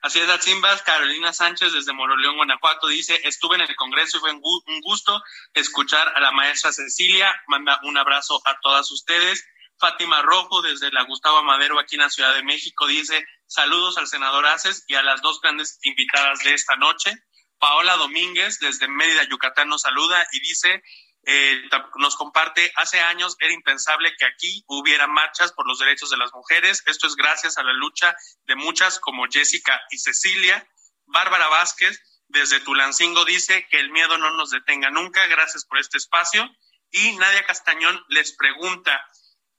[0.02, 0.82] Así es, Atzimbas.
[0.82, 5.20] Carolina Sánchez desde Moroleón, Guanajuato, dice, estuve en el Congreso y fue un gusto
[5.54, 7.34] escuchar a la maestra Cecilia.
[7.48, 9.44] Manda un abrazo a todas ustedes.
[9.78, 14.06] Fátima Rojo desde la Gustavo Madero aquí en la Ciudad de México dice, saludos al
[14.06, 17.12] senador Aces y a las dos grandes invitadas de esta noche.
[17.58, 20.82] Paola Domínguez desde Mérida, Yucatán nos saluda y dice,
[21.28, 21.62] eh,
[21.96, 26.32] nos comparte, hace años era impensable que aquí hubiera marchas por los derechos de las
[26.32, 26.82] mujeres.
[26.86, 30.66] Esto es gracias a la lucha de muchas como Jessica y Cecilia.
[31.06, 35.26] Bárbara Vázquez desde Tulancingo dice que el miedo no nos detenga nunca.
[35.26, 36.48] Gracias por este espacio.
[36.90, 39.04] Y Nadia Castañón les pregunta,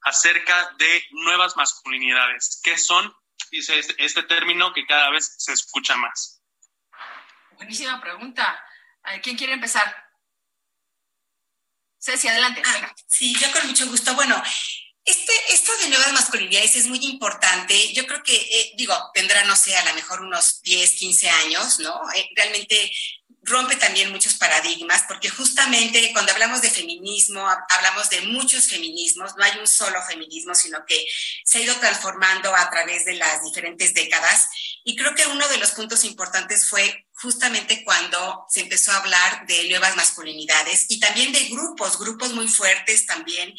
[0.02, 2.60] acerca de nuevas masculinidades.
[2.64, 3.14] ¿Qué son?
[3.52, 6.42] Dice este, este, término que cada vez se escucha más.
[7.52, 8.64] Buenísima pregunta.
[9.24, 9.96] ¿Quién quiere empezar?
[11.98, 12.62] Ceci, adelante.
[12.66, 14.14] Ah, sí, yo con mucho gusto.
[14.16, 14.42] Bueno,
[15.08, 17.93] este, esto de nuevas masculinidades es muy importante.
[17.93, 21.80] Yo creo que, eh, digo, tendrá, no sé, a lo mejor unos 10, 15 años,
[21.80, 21.98] ¿no?
[22.13, 22.91] Eh, realmente
[23.43, 29.43] rompe también muchos paradigmas, porque justamente cuando hablamos de feminismo, hablamos de muchos feminismos, no
[29.46, 31.06] hay un solo feminismo, sino que
[31.46, 34.50] se ha ido transformando a través de las diferentes décadas.
[34.89, 39.45] Y creo que uno de los puntos importantes fue justamente cuando se empezó a hablar
[39.45, 43.54] de nuevas masculinidades y también de grupos, grupos muy fuertes también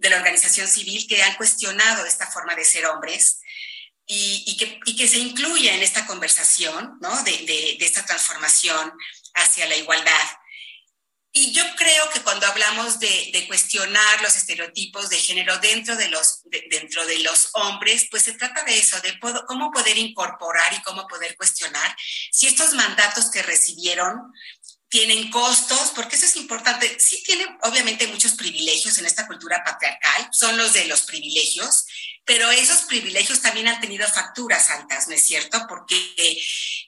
[0.00, 3.38] de la organización civil que han cuestionado esta forma de ser hombres
[4.06, 7.22] y, que, se incluye en esta conversación ¿no?
[7.22, 8.92] de esta transformación
[9.34, 10.26] hacia la igualdad.
[11.38, 16.08] Y yo creo que cuando hablamos de, de, cuestionar los estereotipos de género dentro de,
[16.08, 20.72] los, de, dentro de los hombres, pues se trata de eso, de cómo poder incorporar
[20.72, 21.94] y cómo poder cuestionar
[22.32, 24.32] si estos mandatos que recibieron
[24.88, 26.98] tienen costos, porque eso es importante.
[26.98, 31.84] Sí tienen obviamente muchos privilegios en esta cultura patriarcal, son los de los privilegios,
[32.24, 35.66] pero esos privilegios también han tenido facturas altas, ¿no es cierto?
[35.68, 36.16] Porque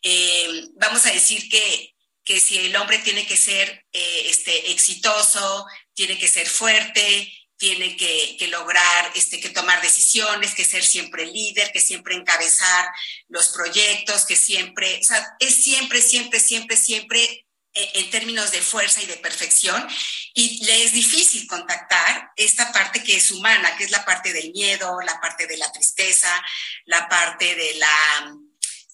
[0.03, 1.98] eh, vamos a decir que
[2.29, 7.97] que si el hombre tiene que ser eh, este, exitoso, tiene que ser fuerte, tiene
[7.97, 12.87] que, que, lograr, este, que tomar decisiones, que ser siempre líder, que siempre encabezar
[13.29, 18.61] los proyectos, que siempre, o sea, es siempre, siempre, siempre, siempre eh, en términos de
[18.61, 19.89] fuerza y de perfección,
[20.35, 24.53] y le es difícil contactar esta parte que es humana, que es la parte del
[24.53, 26.45] miedo, la parte de la tristeza,
[26.85, 28.37] la parte de la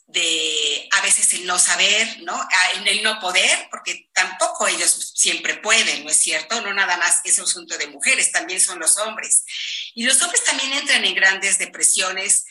[0.07, 2.39] de a veces el no saber, ¿no?
[2.75, 6.61] En el no poder, porque tampoco ellos siempre pueden, ¿no es cierto?
[6.61, 9.45] No nada más es un asunto de mujeres, también son los hombres.
[9.95, 12.45] Y los hombres también entran en grandes depresiones.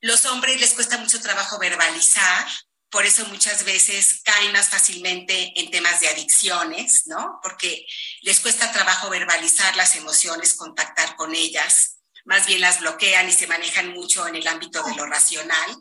[0.00, 2.46] Los hombres les cuesta mucho trabajo verbalizar,
[2.94, 7.40] por eso muchas veces caen más fácilmente en temas de adicciones, ¿no?
[7.42, 7.84] Porque
[8.22, 13.48] les cuesta trabajo verbalizar las emociones, contactar con ellas, más bien las bloquean y se
[13.48, 15.76] manejan mucho en el ámbito de lo racional.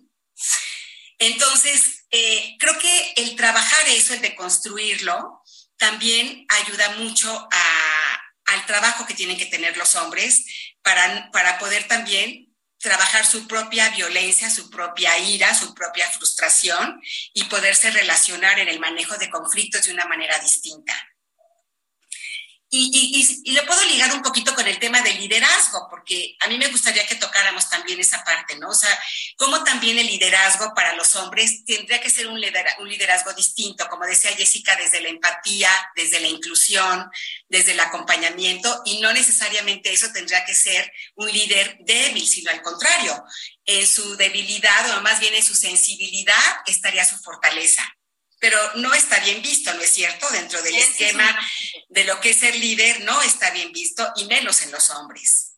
[1.19, 5.41] Entonces, eh, creo que el trabajar eso, el de construirlo,
[5.77, 10.45] también ayuda mucho a, al trabajo que tienen que tener los hombres
[10.81, 17.01] para, para poder también trabajar su propia violencia, su propia ira, su propia frustración
[17.33, 20.93] y poderse relacionar en el manejo de conflictos de una manera distinta.
[22.75, 26.57] Y, y, lo puedo ligar un poquito con el tema del liderazgo, porque a mí
[26.57, 28.69] me gustaría que tocáramos también esa parte, ¿no?
[28.69, 28.89] O sea,
[29.37, 34.35] cómo también el liderazgo para los hombres tendría que ser un liderazgo distinto, como decía
[34.35, 37.11] Jessica, desde la empatía, desde la inclusión,
[37.47, 42.63] desde el acompañamiento, y no necesariamente eso tendría que ser un líder débil, sino al
[42.63, 43.23] contrario,
[43.65, 47.83] en su debilidad o más bien en su sensibilidad estaría su fortaleza
[48.43, 50.29] pero no está bien visto, ¿no es cierto?
[50.29, 51.23] Dentro del esquema
[51.87, 55.55] de lo que es ser líder, no está bien visto, y menos en los hombres.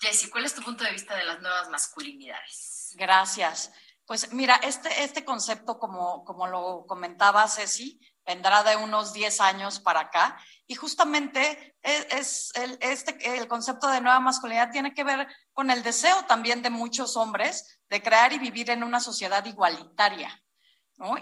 [0.00, 2.92] Jessy, ¿cuál es tu punto de vista de las nuevas masculinidades?
[2.94, 3.70] Gracias.
[4.06, 9.80] Pues mira, este, este concepto, como, como lo comentaba Ceci, vendrá de unos 10 años
[9.80, 10.42] para acá.
[10.66, 15.70] Y justamente es, es el, este, el concepto de nueva masculinidad tiene que ver con
[15.70, 20.42] el deseo también de muchos hombres de crear y vivir en una sociedad igualitaria.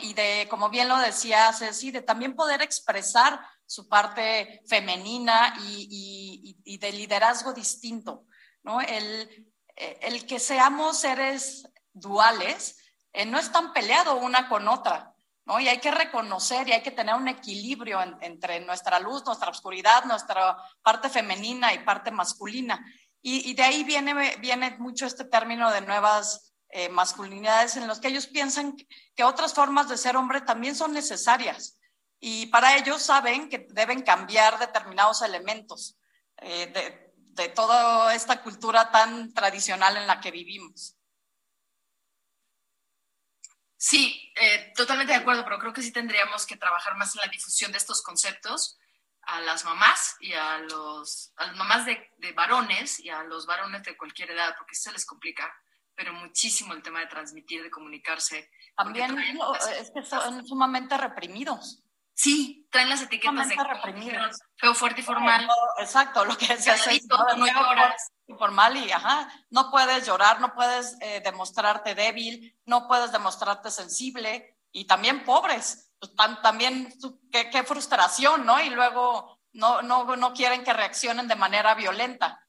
[0.00, 6.54] Y de, como bien lo decía Ceci, de también poder expresar su parte femenina y,
[6.64, 8.26] y, y de liderazgo distinto,
[8.62, 8.80] ¿no?
[8.80, 12.78] El, el que seamos seres duales
[13.12, 15.12] eh, no están peleado una con otra,
[15.44, 15.58] ¿no?
[15.58, 19.50] Y hay que reconocer y hay que tener un equilibrio en, entre nuestra luz, nuestra
[19.50, 22.84] oscuridad, nuestra parte femenina y parte masculina.
[23.22, 28.00] Y, y de ahí viene, viene mucho este término de nuevas eh, masculinidades en los
[28.00, 28.76] que ellos piensan
[29.14, 31.78] que otras formas de ser hombre también son necesarias
[32.18, 35.96] y para ellos saben que deben cambiar determinados elementos
[36.38, 40.96] eh, de, de, toda esta cultura tan tradicional en la que vivimos.
[43.76, 47.30] Sí, eh, totalmente de acuerdo, pero creo que sí tendríamos que trabajar más en la
[47.30, 48.80] difusión de estos conceptos
[49.22, 53.46] a las mamás y a los a las mamás de, de varones y a los
[53.46, 55.54] varones de cualquier edad, porque se les complica
[55.94, 58.50] pero muchísimo el tema de transmitir, de comunicarse.
[58.76, 61.85] También no, es que son sumamente reprimidos.
[62.16, 64.38] Sí, traen las etiquetas de reprimidos.
[64.57, 65.48] feo, fuerte y formal.
[65.78, 68.12] exacto, lo que se hace lloras.
[68.38, 74.57] Formal y ajá, no puedes llorar, no puedes eh, demostrarte débil, no puedes demostrarte sensible
[74.72, 75.90] y también pobres.
[75.98, 76.92] Pues, también
[77.33, 78.61] qué, qué frustración, ¿no?
[78.61, 82.43] Y luego no, no, no quieren que reaccionen de manera violenta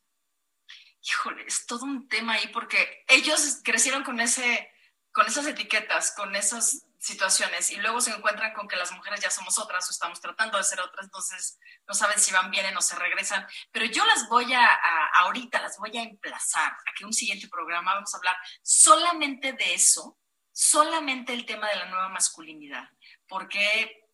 [1.06, 4.72] híjole, es todo un tema ahí porque ellos crecieron con, ese,
[5.12, 9.30] con esas etiquetas, con esas situaciones y luego se encuentran con que las mujeres ya
[9.30, 12.82] somos otras o estamos tratando de ser otras, entonces no saben si van bien o
[12.82, 13.46] se regresan.
[13.72, 17.48] Pero yo las voy a, a, ahorita, las voy a emplazar a que un siguiente
[17.48, 20.18] programa vamos a hablar solamente de eso,
[20.52, 22.90] solamente el tema de la nueva masculinidad,
[23.28, 24.05] porque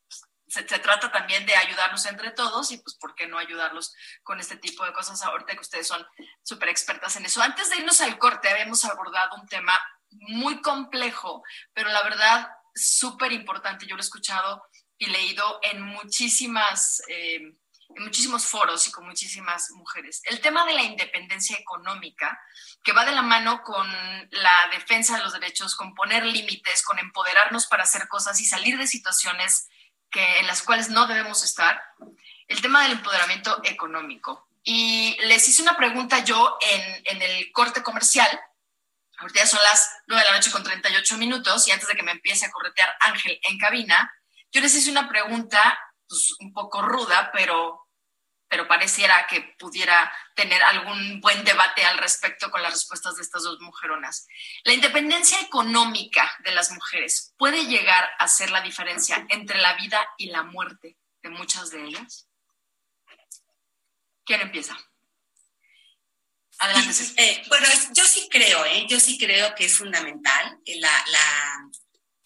[0.51, 4.57] se, trata también de ayudarnos entre todos y pues por qué no ayudarlos con este
[4.57, 6.05] tipo de cosas ahorita que ustedes son
[6.43, 7.41] súper expertas en eso.
[7.41, 9.79] Antes de irnos al corte habíamos abordado un tema
[10.09, 11.41] muy complejo,
[11.73, 14.61] pero la verdad súper importante, yo lo he escuchado
[14.97, 17.35] y leído en muchísimas, eh,
[17.95, 20.21] en muchísimos foros y con muchísimas mujeres.
[20.25, 22.37] El tema de la independencia económica,
[22.83, 23.87] que va de la mano con
[24.31, 28.77] la defensa de los derechos, con poner límites, con empoderarnos para hacer cosas y salir
[28.77, 29.69] de situaciones
[30.11, 31.81] que, en las cuales no debemos estar.
[32.47, 34.47] El tema del empoderamiento económico.
[34.63, 38.29] Y les hice una pregunta yo en, en el corte comercial.
[39.17, 42.03] Ahorita ya son las 9 de la noche con 38 minutos y antes de que
[42.03, 44.11] me empiece a corretear Ángel en cabina,
[44.51, 47.80] yo les hice una pregunta pues, un poco ruda, pero,
[48.51, 53.43] pero pareciera que pudiera tener algún buen debate al respecto con las respuestas de estas
[53.43, 54.27] dos mujeronas.
[54.65, 60.05] ¿La independencia económica de las mujeres puede llegar a ser la diferencia entre la vida
[60.17, 62.27] y la muerte de muchas de ellas?
[64.25, 64.77] ¿Quién empieza?
[66.57, 66.93] Adelante.
[67.15, 68.85] Eh, bueno, yo sí creo, ¿eh?
[68.89, 71.69] yo sí creo que es fundamental la, la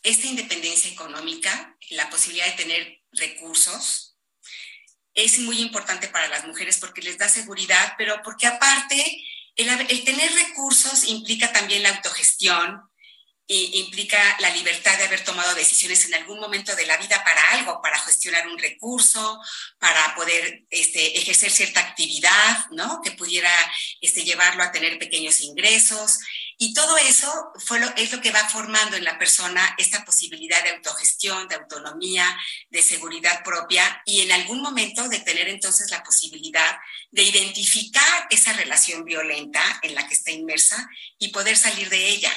[0.01, 4.04] esta independencia económica, la posibilidad de tener recursos,
[5.15, 9.23] es muy importante para las mujeres porque les da seguridad, pero porque aparte
[9.55, 12.81] el, tener recursos implica también la autogestión,
[13.47, 17.51] y implica la libertad de haber tomado decisiones en algún momento de la vida para
[17.51, 19.39] algo, para gestionar un recurso,
[19.77, 23.01] para poder este, ejercer cierta actividad, ¿no?
[23.03, 23.51] Que pudiera
[24.01, 26.17] este, llevarlo a tener pequeños ingresos.
[26.57, 27.51] Y todo eso
[27.97, 32.37] es lo que va formando en la persona esta posibilidad de autogestión, de autonomía,
[32.69, 36.77] de seguridad propia y en algún momento de tener entonces la posibilidad
[37.11, 40.89] de identificar esa relación violenta en la que está inmersa
[41.19, 42.31] y poder salir de ella.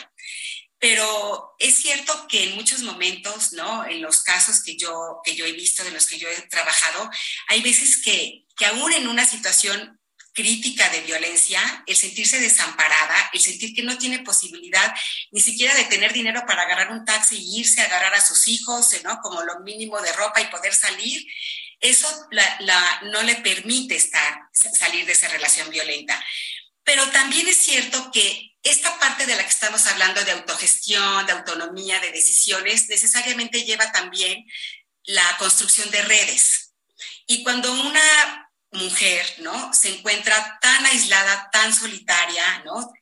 [0.80, 3.84] Pero es cierto que en muchos momentos, ¿no?
[3.84, 7.10] En los casos que yo, que yo he visto, de los que yo he trabajado,
[7.48, 9.97] hay veces que, que aún en una situación
[10.32, 14.94] crítica de violencia, el sentirse desamparada, el sentir que no tiene posibilidad
[15.32, 18.46] ni siquiera de tener dinero para agarrar un taxi y irse a agarrar a sus
[18.48, 19.20] hijos, ¿no?
[19.20, 21.26] Como lo mínimo de ropa y poder salir,
[21.80, 26.22] eso la, no le permite estar, salir de esa relación violenta.
[26.84, 31.32] Pero también es cierto que esta parte de la que estamos hablando de autogestión, de
[31.32, 34.44] autonomía, de decisiones, necesariamente lleva también
[35.04, 36.72] la construcción de redes.
[37.26, 39.72] Y cuando una mujer, ¿no?
[39.72, 42.92] Se encuentra tan aislada, tan solitaria, ¿no?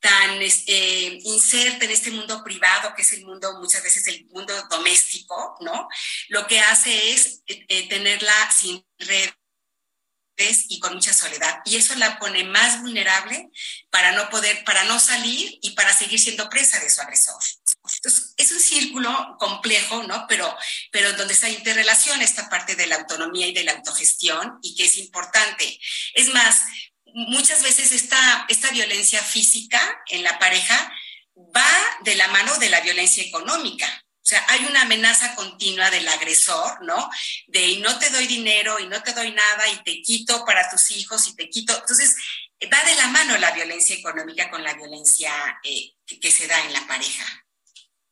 [0.00, 4.52] Tan eh, inserta en este mundo privado, que es el mundo, muchas veces el mundo
[4.68, 5.88] doméstico, ¿no?
[6.28, 9.34] Lo que hace es eh, tenerla sin redes
[10.68, 11.60] y con mucha soledad.
[11.66, 13.50] Y eso la pone más vulnerable
[13.90, 17.40] para no poder, para no salir y para seguir siendo presa de su agresor.
[18.36, 20.26] Es un círculo complejo, ¿no?
[20.28, 20.56] Pero,
[20.90, 24.84] pero donde está interrelación esta parte de la autonomía y de la autogestión y que
[24.84, 25.78] es importante.
[26.14, 26.62] Es más,
[27.06, 30.92] muchas veces esta, esta violencia física en la pareja
[31.36, 33.86] va de la mano de la violencia económica.
[34.22, 37.10] O sea, hay una amenaza continua del agresor, ¿no?
[37.48, 40.92] De no te doy dinero y no te doy nada y te quito para tus
[40.92, 41.76] hijos y te quito.
[41.76, 42.14] Entonces,
[42.72, 45.32] va de la mano la violencia económica con la violencia
[45.64, 47.24] eh, que, se da en la pareja.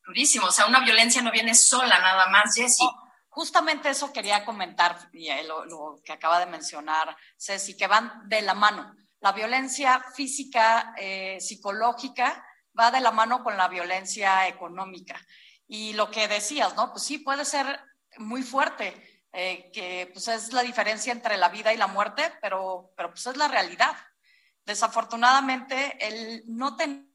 [0.05, 2.85] Durísimo, o sea, una violencia no viene sola nada más, Jessie.
[2.85, 5.09] Oh, justamente eso quería comentar,
[5.45, 8.95] lo, lo que acaba de mencionar Ceci, que van de la mano.
[9.19, 12.43] La violencia física, eh, psicológica,
[12.77, 15.19] va de la mano con la violencia económica.
[15.67, 16.91] Y lo que decías, ¿no?
[16.91, 17.79] Pues sí, puede ser
[18.17, 22.91] muy fuerte, eh, que pues es la diferencia entre la vida y la muerte, pero,
[22.97, 23.95] pero pues es la realidad.
[24.65, 27.07] Desafortunadamente, el no tener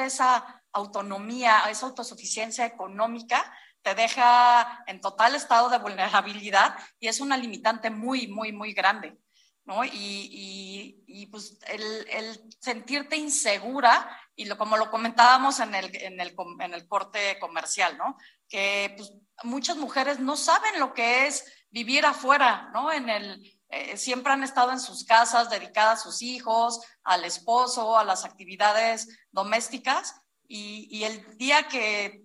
[0.00, 3.52] esa autonomía, esa autosuficiencia económica,
[3.82, 9.18] te deja en total estado de vulnerabilidad y es una limitante muy, muy, muy grande.
[9.66, 9.84] ¿no?
[9.84, 16.34] Y, y, pues el, sentirte insegura, y lo, como lo comentábamos en el, en el,
[16.60, 18.16] en el corte comercial, ¿no?
[18.48, 19.12] Que pues,
[19.42, 22.92] muchas mujeres no saben lo que es vivir afuera, ¿no?
[22.92, 27.98] En el, eh, siempre han estado en sus casas dedicadas a sus hijos, al esposo,
[27.98, 32.22] a las actividades domésticas, y, el día que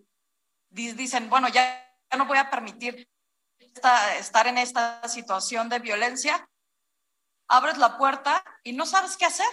[0.69, 1.85] dicen, bueno, ya,
[2.17, 3.09] no voy a permitir
[3.57, 6.49] esta, estar en esta situación de violencia,
[7.47, 9.47] abres la puerta y no sabes qué hacer,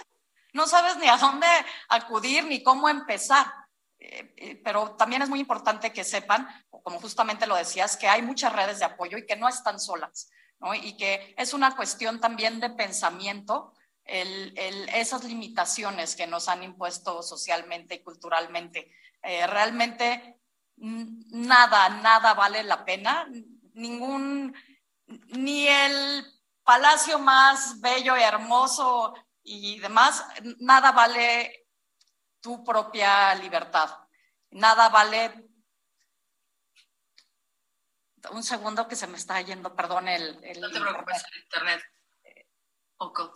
[0.53, 1.47] no sabes ni a dónde
[1.89, 3.47] acudir ni cómo empezar.
[3.99, 8.21] Eh, eh, pero también es muy importante que sepan, como justamente lo decías, que hay
[8.21, 10.29] muchas redes de apoyo y que no están solas.
[10.81, 13.73] Y que es una cuestión también de pensamiento,
[14.07, 18.91] esas limitaciones que nos han impuesto socialmente y culturalmente.
[19.21, 20.39] Eh, realmente
[20.77, 23.27] nada, nada vale la pena,
[23.73, 24.55] ningún,
[25.05, 26.25] ni el
[26.63, 30.23] palacio más bello y hermoso y demás,
[30.59, 31.67] nada vale
[32.39, 33.89] tu propia libertad,
[34.51, 35.47] nada vale
[38.31, 40.35] un segundo que se me está yendo, perdón, el...
[40.59, 41.81] no te preocupes, el internet.
[42.97, 43.31] Poco.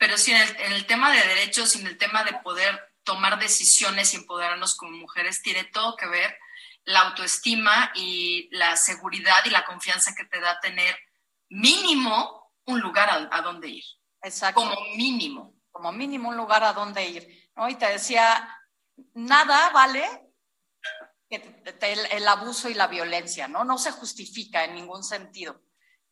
[0.00, 3.38] Pero sí, en el, en el tema de derechos, en el tema de poder tomar
[3.38, 6.36] decisiones y empoderarnos como mujeres, tiene todo que ver
[6.84, 10.96] la autoestima y la seguridad y la confianza que te da tener
[11.50, 13.84] mínimo un lugar a, a donde ir.
[14.22, 14.60] Exacto.
[14.62, 15.54] Como mínimo.
[15.70, 17.50] Como mínimo un lugar a donde ir.
[17.54, 17.68] ¿no?
[17.68, 18.58] Y te decía,
[19.14, 20.08] nada vale
[21.28, 23.64] que te- te- el, el abuso y la violencia, ¿no?
[23.64, 25.62] No se justifica en ningún sentido.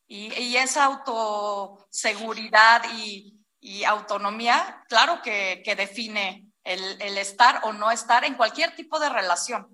[0.07, 8.23] Y, y esa autoseguridad y, y autonomía, claro que, define el, estar o no estar
[8.23, 9.67] en cualquier tipo de relación.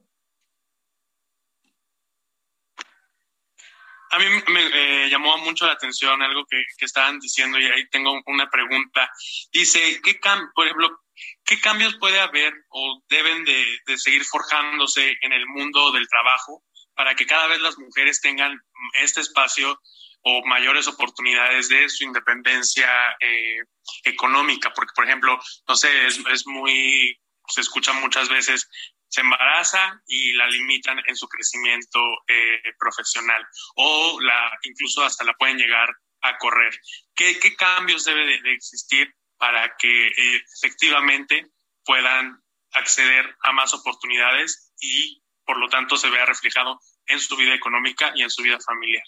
[4.11, 8.21] A mí me eh, llamó mucho la atención algo que, estaban diciendo y ahí tengo
[8.27, 9.09] una pregunta.
[9.51, 10.19] Dice, ¿qué
[10.53, 11.01] por ejemplo,
[11.43, 16.63] qué cambios puede haber o deben de, de seguir forjándose en el mundo del trabajo
[16.95, 18.57] para que cada vez las mujeres tengan
[18.93, 19.81] este espacio
[20.27, 23.59] o mayores oportunidades de su independencia eh,
[24.03, 24.73] económica?
[24.73, 28.67] Porque, por ejemplo, no sé, es, es muy, se escucha muchas veces,
[29.07, 33.45] se embaraza y la limitan en su crecimiento eh, profesional
[33.75, 35.89] o la incluso hasta la pueden llegar
[36.21, 36.73] a correr.
[37.15, 41.47] ¿Qué, qué cambios debe de, existir para que eh, efectivamente
[41.83, 42.41] puedan
[42.73, 48.11] acceder a más oportunidades y por lo tanto se vea reflejado en su vida económica
[48.15, 49.03] y en su vida familiar?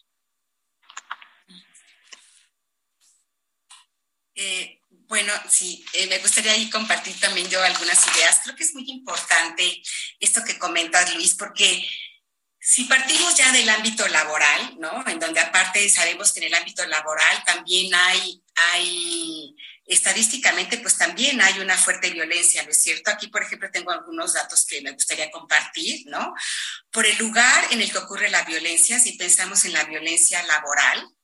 [4.40, 8.40] Eh, bueno, sí, eh, me gustaría ahí compartir también yo algunas ideas.
[8.44, 9.82] Creo que es muy importante
[10.20, 11.84] esto que comentas, Luis, porque
[12.60, 15.04] si partimos ya del ámbito laboral, ¿no?
[15.08, 21.42] En donde aparte sabemos que en el ámbito laboral también hay, hay estadísticamente, pues también
[21.42, 23.10] hay una fuerte violencia, ¿no es cierto?
[23.10, 26.36] Aquí, por ejemplo, tengo algunos datos que me gustaría compartir, ¿no?
[26.92, 31.17] Por el lugar en el que ocurre la violencia, si pensamos en la violencia laboral,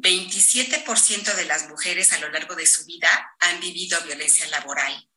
[0.00, 3.08] 27% de las mujeres a lo largo de su vida
[3.40, 5.08] han vivido violencia laboral.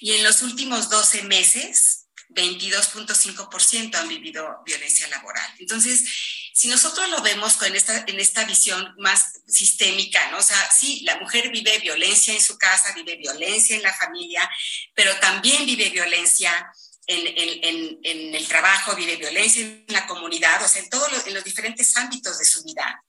[0.00, 5.50] Y en los últimos 12 meses, 22.5% han vivido violencia laboral.
[5.58, 6.04] Entonces,
[6.52, 10.38] si nosotros lo vemos con esta, en esta visión más sistémica, ¿no?
[10.38, 14.48] O sea, sí, la mujer vive violencia en su casa, vive violencia en la familia,
[14.94, 16.70] pero también vive violencia
[17.06, 21.96] en, el trabajo, vive violencia en la comunidad, o sea, en todos en los diferentes
[21.96, 23.02] ámbitos de su vida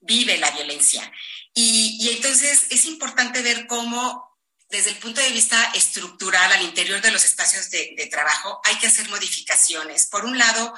[0.00, 1.10] vive la violencia.
[1.54, 4.38] Y, entonces es importante ver cómo,
[4.70, 8.86] desde el punto de vista estructural, al interior de los espacios de, trabajo, hay que
[8.86, 10.06] hacer modificaciones.
[10.06, 10.74] Por un lado,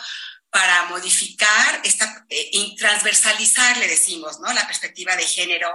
[0.51, 4.53] para modificar, esta, eh, transversalizar, le decimos, ¿no?
[4.53, 5.71] La perspectiva de género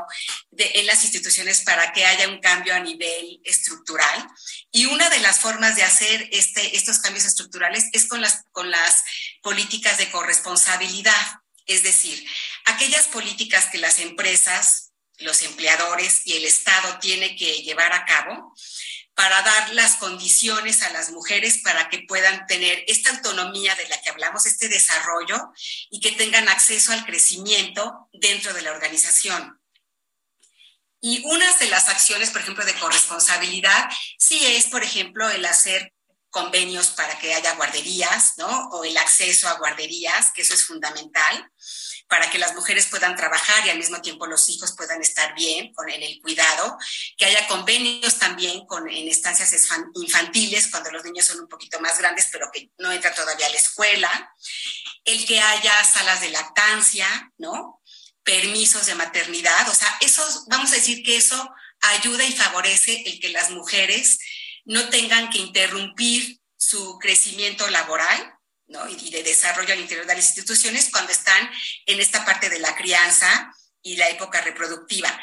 [0.57, 4.27] en las instituciones para que haya un cambio a nivel estructural.
[4.71, 8.69] Y una de las formas de hacer este, estos cambios estructurales es con las, con
[8.69, 9.03] las
[9.41, 11.41] políticas de corresponsabilidad.
[11.65, 12.25] Es decir,
[12.65, 18.53] aquellas políticas que las empresas, los empleadores y el Estado tiene que llevar a cabo
[19.15, 24.01] para dar las condiciones a las mujeres para que puedan tener esta autonomía de la
[24.01, 25.37] que hablamos, este desarrollo
[25.89, 29.59] y que tengan acceso al crecimiento dentro de la organización.
[30.99, 35.93] Y unas de las acciones, por ejemplo, de corresponsabilidad, sí es, por ejemplo, el hacer
[36.35, 38.67] convenios para que haya guarderías, ¿no?
[38.71, 41.49] O el acceso a guarderías, que eso es fundamental,
[42.09, 45.73] para que las mujeres puedan trabajar y al mismo tiempo los hijos puedan estar bien
[45.73, 46.77] con, el cuidado,
[47.15, 49.55] que haya convenios también con, en estancias
[49.95, 53.51] infantiles, cuando los niños son un poquito más grandes, pero que no entra todavía a
[53.51, 54.35] la escuela,
[55.05, 57.07] el que haya salas de lactancia,
[57.37, 57.81] ¿no?
[58.23, 63.21] Permisos de maternidad, o sea, eso, vamos a decir que eso ayuda y favorece el
[63.21, 64.19] que las mujeres
[64.65, 68.33] no tengan que interrumpir su crecimiento laboral
[68.67, 68.87] ¿no?
[68.89, 71.49] y de desarrollo al interior de las instituciones cuando están
[71.85, 75.17] en esta parte de la crianza y la época reproductiva.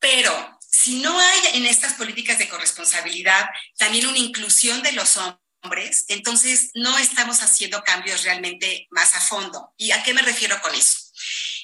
[0.00, 6.06] Pero si no hay en estas políticas de corresponsabilidad también una inclusión de los hombres,
[6.08, 9.72] entonces no estamos haciendo cambios realmente más a fondo.
[9.76, 10.98] ¿Y a qué me refiero con eso?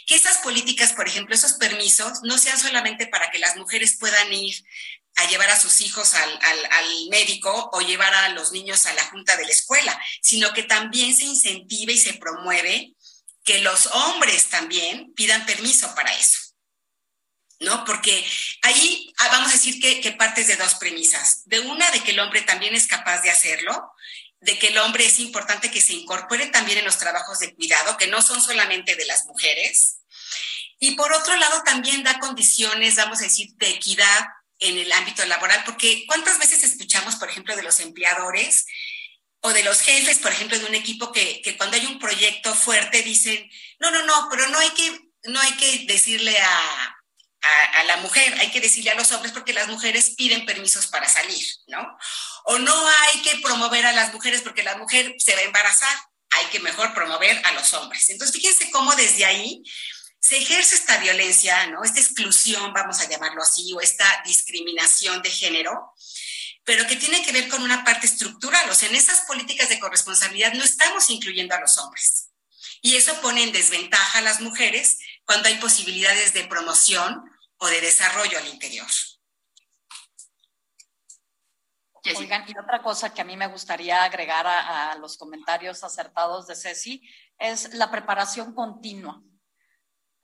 [0.06, 4.32] Que esas políticas, por ejemplo, esos permisos, no sean solamente para que las mujeres puedan
[4.32, 4.54] ir
[5.16, 9.04] a llevar a sus hijos al, al, médico o llevar a los niños a la
[9.06, 12.94] junta de la escuela, sino que también se incentive y se promueve
[13.44, 16.40] que los hombres también pidan permiso para eso.
[17.58, 17.86] ¿No?
[17.86, 18.22] Porque
[18.60, 21.40] ahí vamos a decir que, que partes de dos premisas.
[21.46, 23.92] De una, de que el hombre también es capaz de hacerlo,
[24.40, 27.96] de que el hombre es importante que se incorpore también en los trabajos de cuidado,
[27.96, 30.00] que no son solamente de las mujeres.
[30.78, 34.26] Y por otro lado, también da condiciones, vamos a decir, de equidad
[34.58, 38.66] en el ámbito laboral, porque ¿cuántas veces escuchamos, por ejemplo, de los empleadores
[39.40, 42.54] o de los jefes, por ejemplo, de un equipo que, que, cuando hay un proyecto
[42.54, 43.48] fuerte dicen,
[43.78, 46.96] no, no, no, pero no hay que, no hay que decirle a,
[47.42, 50.86] a, a, la mujer, hay que decirle a los hombres porque las mujeres piden permisos
[50.86, 51.96] para salir, ¿no?
[52.46, 55.96] O no hay que promover a las mujeres porque la mujer se va a embarazar,
[56.30, 58.08] hay que mejor promover a los hombres.
[58.10, 59.62] Entonces, fíjense cómo desde ahí
[60.20, 61.84] se ejerce esta violencia, ¿no?
[61.84, 65.92] Esta exclusión, vamos a llamarlo así, o esta discriminación de género,
[66.64, 68.68] pero que tiene que ver con una parte estructural.
[68.68, 72.30] O sea, en esas políticas de corresponsabilidad no estamos incluyendo a los hombres.
[72.82, 77.22] Y eso pone en desventaja a las mujeres cuando hay posibilidades de promoción
[77.58, 78.86] o de desarrollo al interior.
[82.16, 86.46] Oigan, y otra cosa que a mí me gustaría agregar a, a los comentarios acertados
[86.46, 87.02] de Ceci
[87.38, 89.20] es la preparación continua.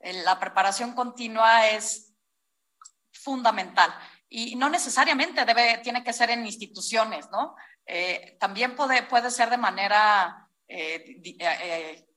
[0.03, 2.13] La preparación continua es
[3.11, 3.93] fundamental
[4.35, 7.55] y no necesariamente debe, tiene que ser en instituciones, ¿no?
[7.85, 12.07] Eh, también puede, puede ser de manera eh, eh,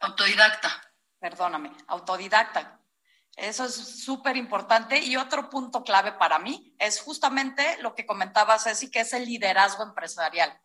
[0.00, 0.70] autodidacta.
[1.18, 2.78] Perdóname, autodidacta.
[3.34, 4.98] Eso es súper importante.
[4.98, 9.24] Y otro punto clave para mí es justamente lo que comentaba Ceci, que es el
[9.24, 10.60] liderazgo empresarial.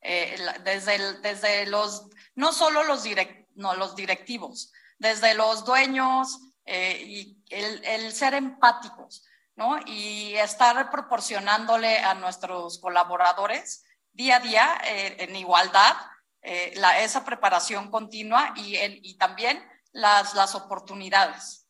[0.00, 4.72] desde, el, desde los, no solo los, direct, no, los directivos,
[5.02, 9.24] desde los dueños y el, ser empáticos
[9.56, 9.78] ¿no?
[9.86, 15.96] Y estar proporcionándole a nuestros colaboradores día a día eh, en igualdad
[16.42, 21.66] eh, la, esa preparación continua y, el, y también las, las oportunidades.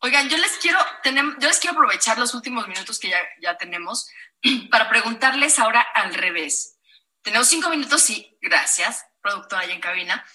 [0.00, 4.08] Oigan, yo les quiero, yo les quiero aprovechar los últimos minutos que ya, ya tenemos
[4.70, 6.78] para preguntarles ahora al revés.
[7.22, 10.26] Tenemos cinco minutos, sí, gracias, productora allá en cabina.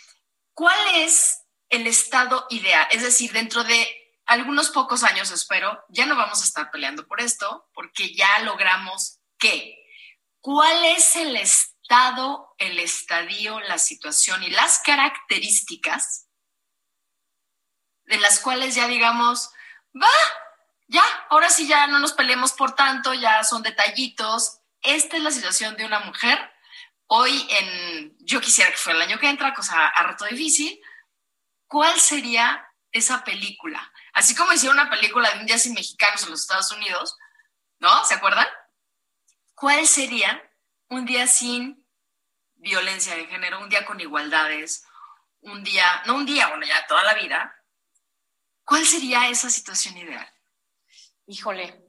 [0.58, 2.88] ¿Cuál es el estado ideal?
[2.90, 3.88] Es decir, dentro de
[4.26, 9.20] algunos pocos años, espero, ya no vamos a estar peleando por esto, porque ya logramos
[9.38, 9.78] que.
[10.40, 16.28] ¿Cuál es el estado, el estadio, la situación y las características
[18.06, 19.52] de las cuales ya digamos,
[19.96, 20.10] va,
[20.88, 24.62] ya, ahora sí ya no nos peleemos por tanto, ya son detallitos.
[24.82, 26.52] Esta es la situación de una mujer.
[27.08, 30.80] Hoy en, yo quisiera que fuera el año que entra, cosa a rato difícil.
[31.68, 33.92] ¿Cuál sería esa película?
[34.14, 37.18] Así como hicieron una película de indias y mexicanos en los Estados Unidos,
[37.80, 38.04] ¿no?
[38.06, 38.48] ¿Se acuerdan?
[39.54, 40.42] ¿Cuál sería
[40.90, 41.88] un día sin
[42.56, 44.86] violencia de género, un día con igualdades,
[45.42, 47.56] un día, no un día, bueno, ya toda la vida?
[48.64, 50.30] ¿Cuál sería esa situación ideal?
[51.26, 51.86] Híjole,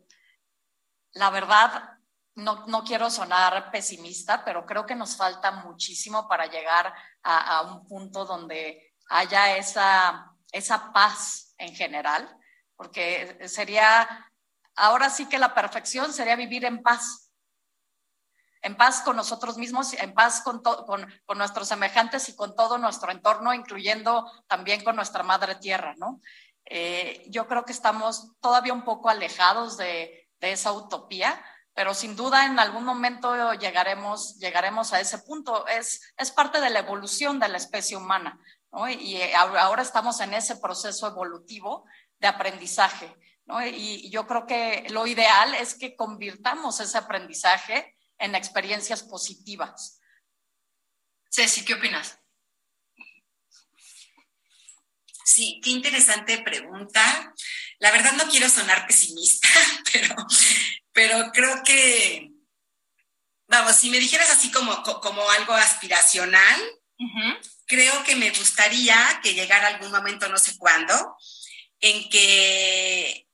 [1.12, 1.97] la verdad,
[2.38, 7.86] no, no, quiero sonar pesimista, pero creo que nos falta muchísimo para llegar a, un
[7.86, 12.28] punto donde haya esa, esa paz en general,
[12.76, 14.30] porque sería,
[14.76, 17.32] ahora sí que la perfección sería vivir en paz,
[18.62, 23.10] en paz con nosotros mismos, en paz con, con, nuestros semejantes y con todo nuestro
[23.10, 26.20] entorno, incluyendo también con nuestra madre tierra, ¿no?
[26.70, 31.42] Eh, yo creo que estamos todavía un poco alejados de, esa utopía,
[31.78, 35.64] pero sin duda en algún momento llegaremos, llegaremos a ese punto.
[35.68, 38.36] Es, es parte de la evolución de la especie humana.
[38.72, 38.90] ¿no?
[38.90, 41.86] Y ahora estamos en ese proceso evolutivo
[42.18, 43.14] de aprendizaje.
[43.46, 43.64] ¿no?
[43.64, 50.00] Y yo creo que lo ideal es que convirtamos ese aprendizaje en experiencias positivas.
[51.30, 52.18] Ceci, ¿qué opinas?
[55.24, 57.32] Sí, qué interesante pregunta.
[57.78, 59.48] La verdad no quiero sonar pesimista,
[59.92, 60.16] pero,
[60.98, 62.30] pero creo que,
[63.46, 66.60] vamos, si me dijeras así como, como algo aspiracional,
[66.98, 67.38] uh -huh
[67.68, 71.16] creo que me gustaría que llegara algún momento, no sé cuándo,
[71.80, 73.28] en que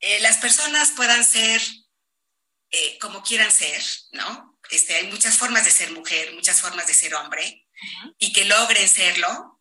[0.00, 1.62] eh, las personas puedan ser
[2.70, 4.58] eh, como quieran ser, ¿no?
[4.70, 8.16] Este, hay muchas formas de ser mujer, muchas formas de ser hombre, uh -huh.
[8.18, 9.53] y que logren serlo,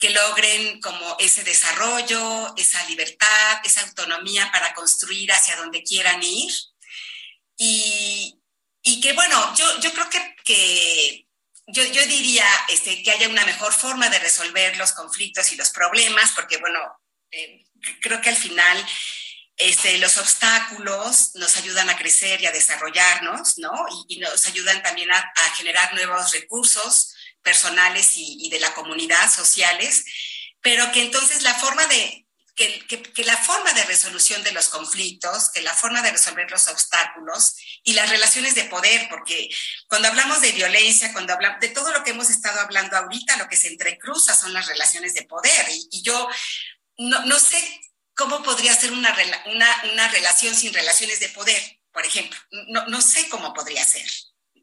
[0.00, 6.50] que logren como ese desarrollo, esa libertad, esa autonomía para construir hacia donde quieran ir.
[7.58, 8.40] Y,
[8.82, 11.26] y que, bueno, yo, yo creo que, que
[11.66, 15.68] yo, yo, diría este, que haya una mejor forma de resolver los conflictos y los
[15.68, 16.80] problemas, porque bueno,
[17.30, 17.66] eh,
[18.00, 18.86] creo que al final
[19.60, 23.70] este, los obstáculos nos ayudan a crecer y a desarrollarnos, ¿no?
[24.08, 30.04] Y, nos ayudan también a, generar nuevos recursos personales y, y, de la comunidad, sociales,
[30.60, 34.68] pero que entonces la forma de, que, que, que, la forma de resolución de los
[34.68, 39.48] conflictos, que la forma de resolver los obstáculos y las relaciones de poder, porque
[39.88, 43.48] cuando hablamos de violencia, cuando hablamos de todo lo que hemos estado hablando ahorita, lo
[43.48, 45.66] que se entrecruza son las relaciones de poder.
[45.70, 46.28] Y, y yo
[46.98, 47.80] no, no, sé
[48.14, 49.16] cómo podría ser una,
[49.46, 52.38] una, una relación sin relaciones de poder, por ejemplo?
[52.68, 54.06] No, no sé cómo podría ser.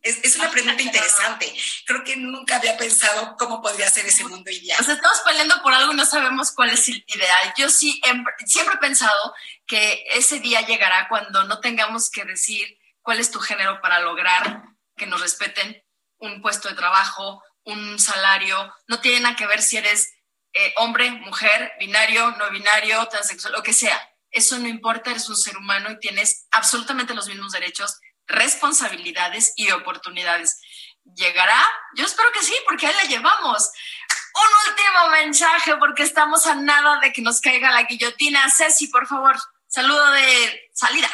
[0.08, 1.54] Es, es, una pregunta interesante.
[1.86, 4.80] Creo que nunca había pensado cómo podría ser ese mundo ideal.
[4.80, 7.54] O sea, estamos peleando por algo y no sabemos cuál es el ideal.
[7.58, 8.02] Yo sí
[8.46, 9.34] siempre he pensado
[9.66, 14.64] que ese día llegará cuando no tengamos que decir cuál es tu género para lograr
[14.96, 15.84] que nos respeten
[16.20, 18.74] un puesto de trabajo, un salario.
[18.88, 20.14] No tiene nada que ver si eres
[20.54, 24.00] eh, hombre, mujer, binario, no binario, transexual, lo que sea.
[24.32, 29.72] Eso no importa, eres un ser humano y tienes absolutamente los mismos derechos responsabilidades y
[29.72, 30.62] oportunidades.
[31.16, 31.64] ¿Llegará?
[31.96, 33.72] Yo espero que sí, porque ahí la llevamos.
[34.34, 38.50] Un último mensaje, porque estamos a nada de que nos caiga la guillotina.
[38.52, 39.36] Ceci, por favor,
[39.68, 41.10] saludo de salida.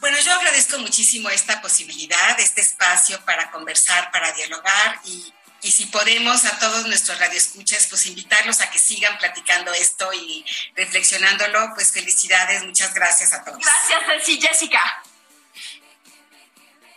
[0.00, 5.32] Bueno, yo agradezco muchísimo esta posibilidad, este espacio para conversar, para dialogar y
[5.62, 10.44] y si podemos a todos nuestros radioescuchas, pues invitarlos a que sigan platicando esto y
[10.74, 13.60] reflexionándolo, pues felicidades, muchas gracias a todos.
[13.60, 14.80] Gracias, Ceci, Jessica.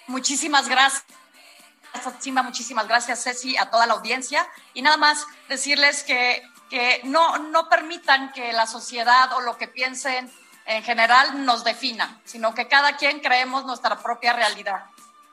[0.07, 1.03] Muchísimas gracias.
[2.20, 4.47] Simba, muchísimas gracias, Ceci, a toda la audiencia.
[4.74, 9.68] Y nada más decirles que, que no, no permitan que la sociedad o lo que
[9.68, 10.32] piensen
[10.66, 14.86] en general nos defina, sino que cada quien creemos nuestra propia realidad.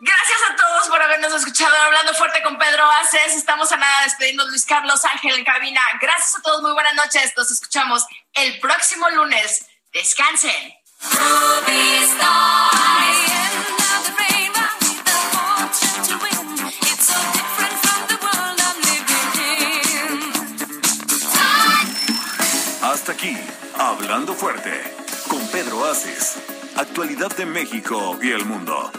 [0.05, 3.37] Gracias a todos por habernos escuchado hablando fuerte con Pedro Aces.
[3.37, 5.81] Estamos a nada despedirnos Luis Carlos Ángel en cabina.
[6.01, 7.33] Gracias a todos, muy buenas noches.
[7.37, 9.65] Nos escuchamos el próximo lunes.
[9.93, 10.75] Descansen.
[22.83, 23.39] Hasta aquí,
[23.79, 24.97] Hablando Fuerte,
[25.29, 26.39] con Pedro Aces.
[26.75, 28.91] Actualidad de México y el mundo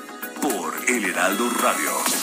[0.43, 2.22] por El Heraldo Radio.